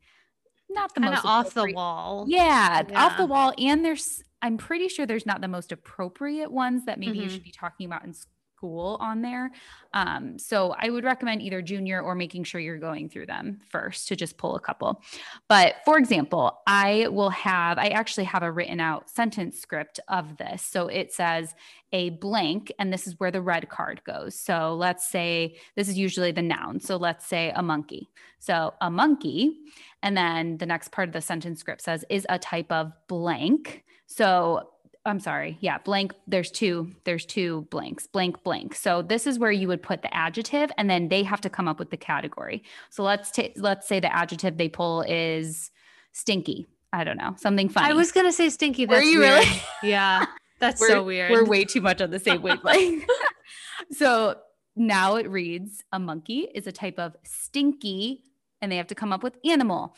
not 0.75 0.93
the 0.93 1.01
most 1.01 1.25
off 1.25 1.53
the 1.53 1.71
wall. 1.73 2.25
Yeah, 2.27 2.83
yeah, 2.87 3.03
off 3.03 3.17
the 3.17 3.25
wall. 3.25 3.53
And 3.57 3.83
there's, 3.83 4.23
I'm 4.41 4.57
pretty 4.57 4.87
sure 4.89 5.07
there's 5.07 5.25
not 5.25 5.41
the 5.41 5.47
most 5.47 5.71
appropriate 5.71 6.51
ones 6.51 6.85
that 6.85 6.99
maybe 6.99 7.13
mm-hmm. 7.13 7.23
you 7.23 7.29
should 7.29 7.43
be 7.43 7.51
talking 7.51 7.87
about 7.87 8.03
in 8.03 8.13
school 8.13 8.97
on 8.99 9.21
there. 9.21 9.51
Um, 9.93 10.39
so 10.39 10.75
I 10.77 10.89
would 10.89 11.03
recommend 11.03 11.41
either 11.41 11.61
junior 11.61 12.01
or 12.01 12.15
making 12.15 12.43
sure 12.45 12.59
you're 12.61 12.77
going 12.77 13.09
through 13.09 13.25
them 13.25 13.59
first 13.69 14.07
to 14.07 14.15
just 14.15 14.37
pull 14.37 14.55
a 14.55 14.59
couple. 14.59 15.01
But 15.47 15.75
for 15.83 15.97
example, 15.97 16.59
I 16.65 17.07
will 17.09 17.29
have, 17.31 17.77
I 17.77 17.87
actually 17.87 18.23
have 18.25 18.43
a 18.43 18.51
written 18.51 18.79
out 18.79 19.09
sentence 19.09 19.59
script 19.59 19.99
of 20.07 20.37
this. 20.37 20.61
So 20.61 20.87
it 20.87 21.13
says 21.13 21.53
a 21.91 22.11
blank, 22.11 22.71
and 22.79 22.91
this 22.91 23.07
is 23.07 23.19
where 23.19 23.31
the 23.31 23.41
red 23.41 23.69
card 23.69 24.01
goes. 24.03 24.35
So 24.35 24.75
let's 24.75 25.07
say 25.07 25.57
this 25.75 25.87
is 25.87 25.97
usually 25.97 26.31
the 26.31 26.41
noun. 26.41 26.79
So 26.79 26.97
let's 26.97 27.25
say 27.25 27.51
a 27.55 27.61
monkey. 27.61 28.09
So 28.39 28.73
a 28.81 28.89
monkey. 28.89 29.57
And 30.05 30.15
then 30.15 30.57
the 30.59 30.67
next 30.67 30.91
part 30.91 31.09
of 31.09 31.13
the 31.13 31.21
sentence 31.21 31.59
script 31.59 31.81
says 31.81 32.05
is 32.11 32.27
a 32.29 32.37
type 32.37 32.71
of 32.71 32.93
blank. 33.07 33.83
So 34.05 34.69
I'm 35.03 35.19
sorry. 35.19 35.57
Yeah, 35.61 35.79
blank. 35.79 36.13
There's 36.27 36.51
two. 36.51 36.91
There's 37.05 37.25
two 37.25 37.67
blanks. 37.71 38.05
Blank, 38.05 38.43
blank. 38.43 38.75
So 38.75 39.01
this 39.01 39.25
is 39.25 39.39
where 39.39 39.51
you 39.51 39.67
would 39.67 39.81
put 39.81 40.03
the 40.03 40.13
adjective, 40.15 40.71
and 40.77 40.89
then 40.89 41.09
they 41.09 41.23
have 41.23 41.41
to 41.41 41.49
come 41.49 41.67
up 41.67 41.79
with 41.79 41.89
the 41.89 41.97
category. 41.97 42.63
So 42.91 43.03
let's 43.03 43.31
take. 43.31 43.53
Let's 43.57 43.87
say 43.87 43.99
the 43.99 44.15
adjective 44.15 44.57
they 44.57 44.69
pull 44.69 45.01
is 45.07 45.71
stinky. 46.11 46.67
I 46.93 47.03
don't 47.03 47.17
know 47.17 47.35
something 47.37 47.67
funny. 47.67 47.89
I 47.89 47.93
was 47.93 48.11
gonna 48.11 48.31
say 48.31 48.49
stinky. 48.49 48.85
That's 48.87 49.03
Were 49.03 49.09
you 49.09 49.19
weird. 49.19 49.43
really? 49.43 49.61
Yeah, 49.83 50.25
that's 50.59 50.85
so 50.87 51.03
weird. 51.03 51.31
We're 51.31 51.45
way 51.45 51.65
too 51.65 51.81
much 51.81 52.01
on 52.01 52.11
the 52.11 52.19
same 52.19 52.41
wavelength. 52.41 53.05
so 53.91 54.35
now 54.75 55.15
it 55.15 55.29
reads: 55.29 55.83
a 55.91 55.99
monkey 55.99 56.47
is 56.53 56.67
a 56.67 56.71
type 56.71 56.97
of 56.99 57.15
stinky, 57.23 58.23
and 58.61 58.71
they 58.71 58.77
have 58.77 58.87
to 58.87 58.95
come 58.95 59.13
up 59.13 59.23
with 59.23 59.37
animal. 59.45 59.95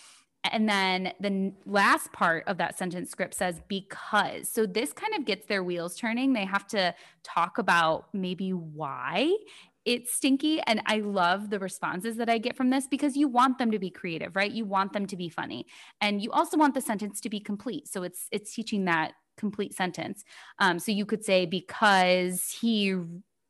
And 0.51 0.69
then 0.69 1.13
the 1.19 1.53
last 1.65 2.13
part 2.13 2.43
of 2.47 2.57
that 2.57 2.77
sentence 2.77 3.09
script 3.09 3.33
says 3.33 3.61
because. 3.67 4.49
So 4.49 4.65
this 4.65 4.93
kind 4.93 5.13
of 5.15 5.25
gets 5.25 5.45
their 5.47 5.63
wheels 5.63 5.95
turning. 5.95 6.33
They 6.33 6.45
have 6.45 6.67
to 6.67 6.93
talk 7.23 7.57
about 7.57 8.05
maybe 8.13 8.51
why 8.51 9.35
it's 9.83 10.13
stinky. 10.13 10.59
And 10.67 10.81
I 10.85 10.99
love 10.99 11.49
the 11.49 11.59
responses 11.59 12.17
that 12.17 12.29
I 12.29 12.37
get 12.37 12.55
from 12.57 12.69
this 12.69 12.87
because 12.87 13.15
you 13.15 13.29
want 13.29 13.57
them 13.57 13.71
to 13.71 13.79
be 13.79 13.89
creative, 13.89 14.35
right? 14.35 14.51
You 14.51 14.65
want 14.65 14.93
them 14.93 15.05
to 15.07 15.15
be 15.15 15.29
funny. 15.29 15.65
And 16.01 16.21
you 16.21 16.29
also 16.31 16.57
want 16.57 16.73
the 16.73 16.81
sentence 16.81 17.21
to 17.21 17.29
be 17.29 17.39
complete. 17.39 17.87
So 17.87 18.03
it's 18.03 18.27
it's 18.31 18.53
teaching 18.53 18.85
that 18.85 19.13
complete 19.37 19.73
sentence. 19.73 20.25
Um, 20.59 20.77
so 20.79 20.91
you 20.91 21.05
could 21.05 21.23
say, 21.23 21.45
because 21.45 22.49
he 22.49 22.95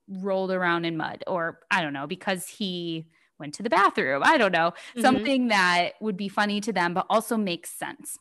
rolled 0.07 0.51
around 0.51 0.85
in 0.85 0.95
mud, 0.95 1.23
or 1.25 1.59
I 1.71 1.81
don't 1.81 1.93
know, 1.93 2.07
because 2.07 2.47
he 2.47 3.07
went 3.39 3.53
to 3.55 3.63
the 3.63 3.69
bathroom. 3.69 4.21
I 4.23 4.37
don't 4.37 4.51
know, 4.51 4.71
mm-hmm. 4.71 5.01
something 5.01 5.47
that 5.49 5.91
would 6.01 6.17
be 6.17 6.29
funny 6.29 6.61
to 6.61 6.73
them, 6.73 6.93
but 6.93 7.05
also 7.09 7.37
makes 7.37 7.71
sense. 7.71 8.17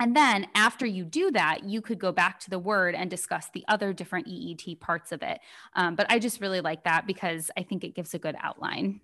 And 0.00 0.16
then 0.16 0.48
after 0.54 0.84
you 0.84 1.04
do 1.04 1.30
that, 1.30 1.64
you 1.64 1.80
could 1.80 1.98
go 1.98 2.12
back 2.12 2.40
to 2.40 2.50
the 2.50 2.58
word 2.58 2.94
and 2.94 3.08
discuss 3.08 3.48
the 3.52 3.64
other 3.68 3.92
different 3.92 4.26
EET 4.26 4.80
parts 4.80 5.12
of 5.12 5.22
it. 5.22 5.38
Um, 5.74 5.94
but 5.94 6.06
I 6.10 6.18
just 6.18 6.40
really 6.40 6.60
like 6.60 6.84
that 6.84 7.06
because 7.06 7.50
I 7.56 7.62
think 7.62 7.84
it 7.84 7.94
gives 7.94 8.12
a 8.12 8.18
good 8.18 8.36
outline. 8.40 9.00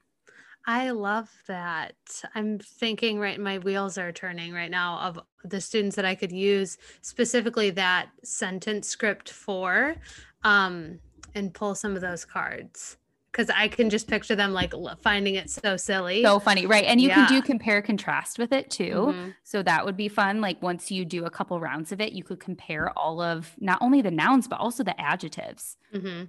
I 0.66 0.90
love 0.90 1.30
that. 1.46 1.94
I'm 2.34 2.58
thinking 2.58 3.18
right 3.18 3.40
my 3.40 3.58
wheels 3.58 3.96
are 3.98 4.12
turning 4.12 4.52
right 4.52 4.70
now 4.70 4.98
of 4.98 5.20
the 5.44 5.60
students 5.60 5.96
that 5.96 6.04
I 6.04 6.14
could 6.14 6.32
use 6.32 6.76
specifically 7.00 7.70
that 7.70 8.10
sentence 8.22 8.88
script 8.88 9.30
for 9.30 9.96
um 10.44 10.98
and 11.34 11.54
pull 11.54 11.74
some 11.74 11.94
of 11.94 12.02
those 12.02 12.24
cards 12.24 12.98
because 13.32 13.48
I 13.50 13.68
can 13.68 13.90
just 13.90 14.08
picture 14.08 14.34
them 14.34 14.52
like 14.52 14.72
finding 15.02 15.36
it 15.36 15.50
so 15.50 15.76
silly. 15.76 16.22
So 16.22 16.40
funny. 16.40 16.66
Right. 16.66 16.84
And 16.84 17.00
you 17.00 17.08
yeah. 17.08 17.26
can 17.26 17.28
do 17.28 17.42
compare 17.42 17.80
contrast 17.80 18.38
with 18.38 18.52
it 18.52 18.70
too. 18.70 19.12
Mm-hmm. 19.12 19.30
So 19.44 19.62
that 19.62 19.84
would 19.84 19.96
be 19.96 20.08
fun. 20.08 20.40
Like 20.40 20.60
once 20.62 20.90
you 20.90 21.04
do 21.04 21.24
a 21.24 21.30
couple 21.30 21.60
rounds 21.60 21.92
of 21.92 22.00
it, 22.00 22.12
you 22.12 22.24
could 22.24 22.40
compare 22.40 22.96
all 22.98 23.20
of 23.20 23.54
not 23.58 23.78
only 23.80 24.02
the 24.02 24.10
nouns, 24.10 24.48
but 24.48 24.58
also 24.58 24.82
the 24.82 25.00
adjectives. 25.00 25.76
Mm-hmm. 25.94 26.24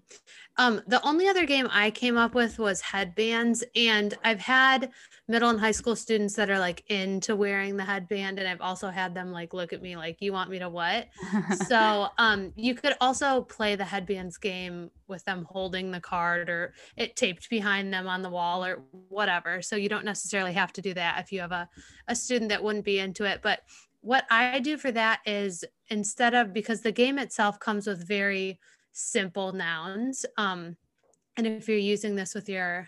Um, 0.58 0.82
the 0.88 1.04
only 1.06 1.28
other 1.28 1.46
game 1.46 1.68
I 1.72 1.92
came 1.92 2.18
up 2.18 2.36
with 2.36 2.60
was 2.60 2.82
headbands. 2.82 3.64
And 3.76 4.16
I've 4.24 4.40
had 4.40 4.92
middle 5.28 5.50
and 5.50 5.60
high 5.60 5.72
school 5.72 5.96
students 5.96 6.36
that 6.36 6.52
are 6.52 6.60
like 6.60 6.84
into 6.90 7.36
wearing 7.36 7.78
the 7.78 7.86
headband. 7.86 8.38
And 8.38 8.48
I've 8.48 8.62
also 8.62 8.90
had 8.90 9.16
them 9.16 9.32
like 9.32 9.54
look 9.54 9.74
at 9.74 9.82
me 9.82 9.96
like, 9.96 10.18
you 10.20 10.34
want 10.34 10.52
me 10.52 10.60
to 10.60 10.70
what? 10.70 11.08
so 11.68 12.10
um, 12.20 12.54
you 12.56 12.76
could 12.76 12.94
also 13.02 13.42
play 13.42 13.76
the 13.76 13.86
headbands 13.86 14.38
game 14.38 14.92
with 15.12 15.24
them 15.26 15.46
holding 15.48 15.92
the 15.92 16.00
card 16.00 16.50
or 16.50 16.74
it 16.98 17.16
taped 17.16 17.50
behind 17.50 17.94
them 17.94 18.08
on 18.08 18.24
the 18.24 18.30
wall 18.30 18.66
or 18.66 18.82
whatever. 19.10 19.62
So 19.62 19.76
you 19.76 19.90
don't 19.90 20.06
necessarily 20.06 20.54
have 20.54 20.74
to 20.74 20.82
do 20.82 20.96
that 20.96 21.20
if 21.20 21.32
you 21.32 21.42
have 21.42 21.52
a, 21.52 21.70
a 22.08 22.16
student 22.16 22.50
that 22.50 22.64
wouldn't 22.64 22.86
be 22.86 22.98
into 22.98 23.26
it. 23.26 23.42
But 23.44 23.60
what 24.02 24.26
I 24.32 24.60
do 24.60 24.78
for 24.78 24.92
that 24.92 25.20
is 25.28 25.64
instead 25.90 26.34
of 26.34 26.54
because 26.54 26.82
the 26.82 26.92
game 26.92 27.20
itself 27.20 27.60
comes 27.60 27.86
with 27.86 28.08
very 28.08 28.60
simple 28.92 29.52
nouns. 29.52 30.26
Um, 30.38 30.76
and 31.38 31.46
if 31.46 31.70
you're 31.70 31.78
using 31.78 32.16
this 32.16 32.34
with 32.34 32.50
your 32.50 32.88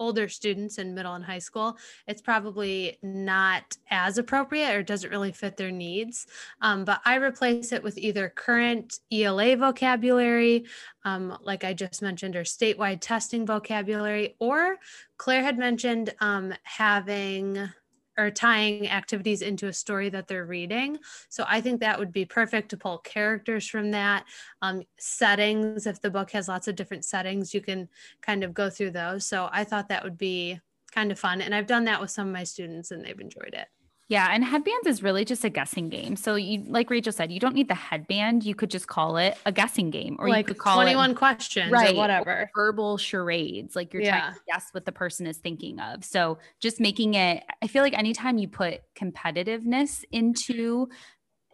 older 0.00 0.28
students 0.28 0.78
in 0.78 0.94
middle 0.94 1.14
and 1.14 1.24
high 1.24 1.38
school, 1.38 1.76
it's 2.08 2.22
probably 2.22 2.98
not 3.02 3.76
as 3.90 4.18
appropriate 4.18 4.74
or 4.74 4.82
doesn't 4.82 5.10
really 5.10 5.30
fit 5.30 5.56
their 5.56 5.70
needs. 5.70 6.26
Um, 6.60 6.84
but 6.84 7.00
I 7.04 7.16
replace 7.16 7.70
it 7.70 7.82
with 7.84 7.98
either 7.98 8.28
current 8.28 8.98
ELA 9.12 9.56
vocabulary, 9.56 10.64
um, 11.04 11.38
like 11.42 11.62
I 11.62 11.74
just 11.74 12.02
mentioned, 12.02 12.34
or 12.34 12.42
statewide 12.42 13.00
testing 13.00 13.46
vocabulary, 13.46 14.34
or 14.40 14.78
Claire 15.18 15.42
had 15.42 15.58
mentioned 15.58 16.14
um, 16.20 16.54
having 16.62 17.70
or 18.18 18.30
tying 18.30 18.88
activities 18.88 19.42
into 19.42 19.66
a 19.66 19.72
story 19.72 20.08
that 20.10 20.28
they're 20.28 20.44
reading. 20.44 20.98
So 21.28 21.44
I 21.48 21.60
think 21.60 21.80
that 21.80 21.98
would 21.98 22.12
be 22.12 22.24
perfect 22.24 22.70
to 22.70 22.76
pull 22.76 22.98
characters 22.98 23.66
from 23.66 23.92
that. 23.92 24.24
Um, 24.62 24.82
settings, 24.98 25.86
if 25.86 26.00
the 26.00 26.10
book 26.10 26.30
has 26.32 26.48
lots 26.48 26.68
of 26.68 26.76
different 26.76 27.04
settings, 27.04 27.54
you 27.54 27.60
can 27.60 27.88
kind 28.20 28.44
of 28.44 28.52
go 28.54 28.68
through 28.68 28.90
those. 28.90 29.26
So 29.26 29.48
I 29.52 29.64
thought 29.64 29.88
that 29.88 30.04
would 30.04 30.18
be 30.18 30.60
kind 30.92 31.12
of 31.12 31.18
fun. 31.18 31.40
And 31.40 31.54
I've 31.54 31.66
done 31.66 31.84
that 31.84 32.00
with 32.00 32.10
some 32.10 32.26
of 32.26 32.32
my 32.32 32.44
students 32.44 32.90
and 32.90 33.04
they've 33.04 33.18
enjoyed 33.18 33.54
it. 33.54 33.68
Yeah, 34.10 34.26
and 34.32 34.44
headbands 34.44 34.88
is 34.88 35.04
really 35.04 35.24
just 35.24 35.44
a 35.44 35.48
guessing 35.48 35.88
game. 35.88 36.16
So 36.16 36.34
you 36.34 36.64
like 36.66 36.90
Rachel 36.90 37.12
said, 37.12 37.30
you 37.30 37.38
don't 37.38 37.54
need 37.54 37.68
the 37.68 37.76
headband. 37.76 38.44
You 38.44 38.56
could 38.56 38.68
just 38.68 38.88
call 38.88 39.16
it 39.18 39.38
a 39.46 39.52
guessing 39.52 39.90
game, 39.90 40.16
or 40.18 40.28
like 40.28 40.48
you 40.48 40.54
could 40.54 40.58
call 40.60 40.74
21 40.74 41.12
it 41.12 41.14
questions, 41.14 41.70
right? 41.70 41.94
whatever. 41.94 42.50
verbal 42.52 42.98
charades, 42.98 43.76
like 43.76 43.94
you're 43.94 44.02
yeah. 44.02 44.18
trying 44.18 44.34
to 44.34 44.40
guess 44.48 44.66
what 44.72 44.84
the 44.84 44.90
person 44.90 45.28
is 45.28 45.38
thinking 45.38 45.78
of. 45.78 46.04
So 46.04 46.38
just 46.58 46.80
making 46.80 47.14
it. 47.14 47.44
I 47.62 47.68
feel 47.68 47.84
like 47.84 47.96
anytime 47.96 48.36
you 48.36 48.48
put 48.48 48.80
competitiveness 48.96 50.04
into 50.10 50.88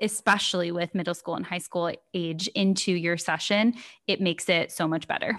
especially 0.01 0.73
with 0.73 0.95
middle 0.95 1.15
school 1.15 1.35
and 1.35 1.45
high 1.45 1.59
school 1.59 1.93
age 2.15 2.49
into 2.49 2.93
your 2.93 3.19
session, 3.19 3.75
it 4.07 4.19
makes 4.19 4.49
it 4.49 4.73
so 4.73 4.89
much 4.89 5.07
better. 5.07 5.39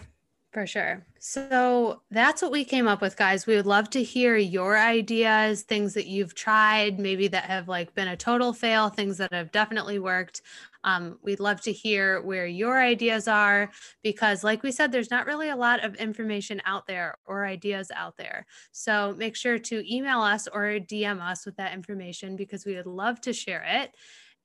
For 0.54 0.66
sure. 0.66 1.06
So 1.20 2.04
that's 2.10 2.42
what 2.42 2.52
we 2.52 2.64
came 2.64 2.88
up 2.88 3.02
with, 3.02 3.18
guys. 3.18 3.46
We 3.46 3.56
would 3.56 3.66
love 3.66 3.90
to 3.92 4.02
hear 4.02 4.38
your 4.38 4.78
ideas, 4.78 5.64
things 5.64 5.94
that 5.94 6.08
you've 6.08 6.36
tried, 6.36 7.00
maybe 7.00 7.28
that 7.28 7.44
have 7.44 7.68
like 7.68 7.94
been 7.94 8.08
a 8.08 8.16
total 8.16 8.54
fail, 8.54 8.90
things 8.90 9.18
that 9.18 9.34
have 9.34 9.52
definitely 9.52 10.00
worked. 10.00 10.42
Um, 10.84 11.20
we'd 11.22 11.42
love 11.42 11.60
to 11.62 11.72
hear 11.74 12.22
where 12.22 12.48
your 12.48 12.80
ideas 12.80 13.28
are 13.28 13.72
because, 14.04 14.44
like 14.44 14.64
we 14.64 14.72
said, 14.72 14.92
there's 14.92 15.12
not 15.12 15.26
really 15.26 15.50
a 15.50 15.56
lot 15.56 15.84
of 15.84 15.96
information 15.96 16.62
out 16.66 16.88
there 16.88 17.18
or 17.26 17.46
ideas 17.46 17.92
out 17.94 18.16
there. 18.16 18.46
So 18.72 19.14
make 19.18 19.36
sure 19.36 19.60
to 19.60 19.94
email 19.94 20.22
us 20.22 20.48
or 20.48 20.80
DM 20.80 21.20
us 21.20 21.46
with 21.46 21.58
that 21.58 21.74
information 21.74 22.36
because 22.38 22.66
we 22.66 22.76
would 22.76 22.86
love 22.88 23.20
to 23.22 23.34
share 23.34 23.66
it. 23.68 23.96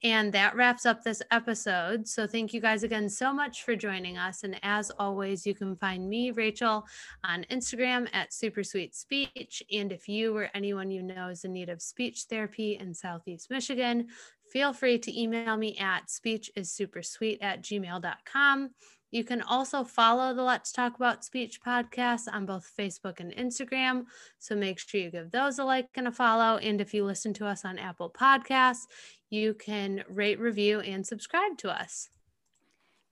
And 0.05 0.33
that 0.33 0.57
wraps 0.57 0.85
up 0.85 1.03
this 1.03 1.23
episode. 1.31 2.09
So 2.09 2.27
thank 2.27 2.53
you 2.53 2.61
guys 2.61 2.83
again 2.83 3.09
so 3.09 3.33
much 3.33 3.63
for 3.63 3.77
joining 3.77 4.19
us. 4.19 4.43
And 4.43 4.59
as 4.63 4.91
always, 4.99 5.47
you 5.47 5.55
can 5.55 5.77
find 5.77 6.09
me, 6.09 6.33
Rachel, 6.33 6.85
on 7.25 7.45
Instagram 7.51 8.09
at 8.13 8.33
Super 8.33 8.65
Sweet 8.65 8.97
Speech. 8.97 9.63
And 9.73 9.93
if 9.93 10.09
you 10.09 10.37
or 10.37 10.49
anyone 10.55 10.91
you 10.91 11.03
know 11.03 11.29
is 11.29 11.45
in 11.45 11.53
need 11.53 11.69
of 11.69 11.81
speech 11.81 12.25
therapy 12.29 12.79
in 12.81 12.95
Southeast 12.95 13.49
Michigan, 13.49 14.09
feel 14.53 14.73
free 14.73 14.99
to 14.99 15.21
email 15.21 15.57
me 15.57 15.77
at 15.79 16.09
speechissupersweet 16.09 17.39
at 17.41 17.63
gmail.com. 17.63 18.71
You 19.13 19.25
can 19.25 19.43
also 19.43 19.85
follow 19.85 20.33
the 20.33 20.43
Let's 20.43 20.73
Talk 20.73 20.97
About 20.97 21.23
Speech 21.23 21.61
podcast 21.61 22.33
on 22.33 22.47
both 22.47 22.73
Facebook 22.79 23.21
and 23.21 23.31
Instagram. 23.37 24.07
So 24.39 24.57
make 24.57 24.79
sure 24.79 25.03
you 25.03 25.11
give 25.11 25.31
those 25.31 25.59
a 25.59 25.65
like 25.65 25.91
and 25.97 26.09
a 26.09 26.13
follow. 26.13 26.57
And 26.57 26.81
if 26.81 26.95
you 26.95 27.05
listen 27.05 27.35
to 27.35 27.47
us 27.47 27.63
on 27.63 27.79
Apple 27.79 28.11
Podcasts, 28.11 28.87
you 29.29 29.53
can 29.53 30.03
rate, 30.09 30.41
review, 30.41 30.81
and 30.81 31.07
subscribe 31.07 31.59
to 31.59 31.71
us. 31.71 32.09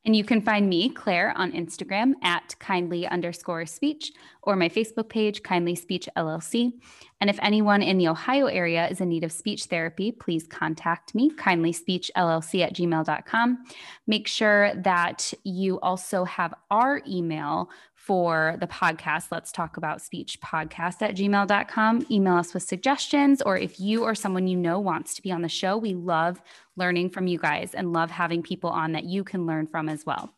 And 0.05 0.17
you 0.17 0.25
can 0.25 0.41
find 0.41 0.69
me, 0.69 0.89
Claire, 0.89 1.37
on 1.37 1.53
Instagram 1.53 2.15
at 2.23 2.55
kindly 2.59 3.07
underscore 3.07 3.67
speech 3.67 4.13
or 4.43 4.57
my 4.57 4.69
Facebook 4.69 5.11
page, 5.11 5.43
Kindly 5.43 5.75
Speech 5.75 6.09
LLC. 6.17 6.73
And 7.21 7.29
if 7.29 7.39
anyone 7.43 7.83
in 7.83 7.99
the 7.99 8.09
Ohio 8.09 8.47
area 8.47 8.89
is 8.89 9.03
in 9.03 9.11
need 9.11 9.25
of 9.25 9.33
speech 9.33 9.65
therapy, 9.65 10.11
please 10.11 10.47
contact 10.47 11.15
me, 11.15 11.31
kindly 11.31 11.73
speech 11.73 12.11
LLC 12.17 12.65
at 12.65 12.75
gmail.com. 12.75 13.65
Make 14.07 14.27
sure 14.27 14.75
that 14.75 15.35
you 15.45 15.79
also 15.81 16.25
have 16.25 16.55
our 16.71 17.03
email 17.07 17.69
for 18.11 18.57
the 18.59 18.67
podcast, 18.67 19.29
Let's 19.31 19.53
Talk 19.53 19.77
About 19.77 20.03
Speech 20.03 20.41
podcast 20.41 21.01
at 21.01 21.15
gmail.com. 21.15 22.07
Email 22.11 22.35
us 22.39 22.53
with 22.53 22.65
suggestions, 22.65 23.41
or 23.41 23.57
if 23.57 23.79
you 23.79 24.03
or 24.03 24.17
someone 24.17 24.49
you 24.49 24.57
know 24.57 24.81
wants 24.81 25.15
to 25.15 25.23
be 25.23 25.31
on 25.31 25.43
the 25.43 25.49
show, 25.49 25.77
we 25.77 25.95
love 25.95 26.43
learning 26.75 27.11
from 27.11 27.29
you 27.29 27.39
guys 27.39 27.73
and 27.73 27.93
love 27.93 28.11
having 28.11 28.43
people 28.43 28.71
on 28.71 28.91
that 28.95 29.05
you 29.05 29.23
can 29.23 29.47
learn 29.47 29.69
from 29.69 29.89
as 29.89 30.05
well. 30.05 30.35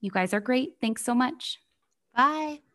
You 0.00 0.10
guys 0.10 0.34
are 0.34 0.40
great. 0.40 0.74
Thanks 0.80 1.04
so 1.04 1.14
much. 1.14 1.60
Bye. 2.16 2.73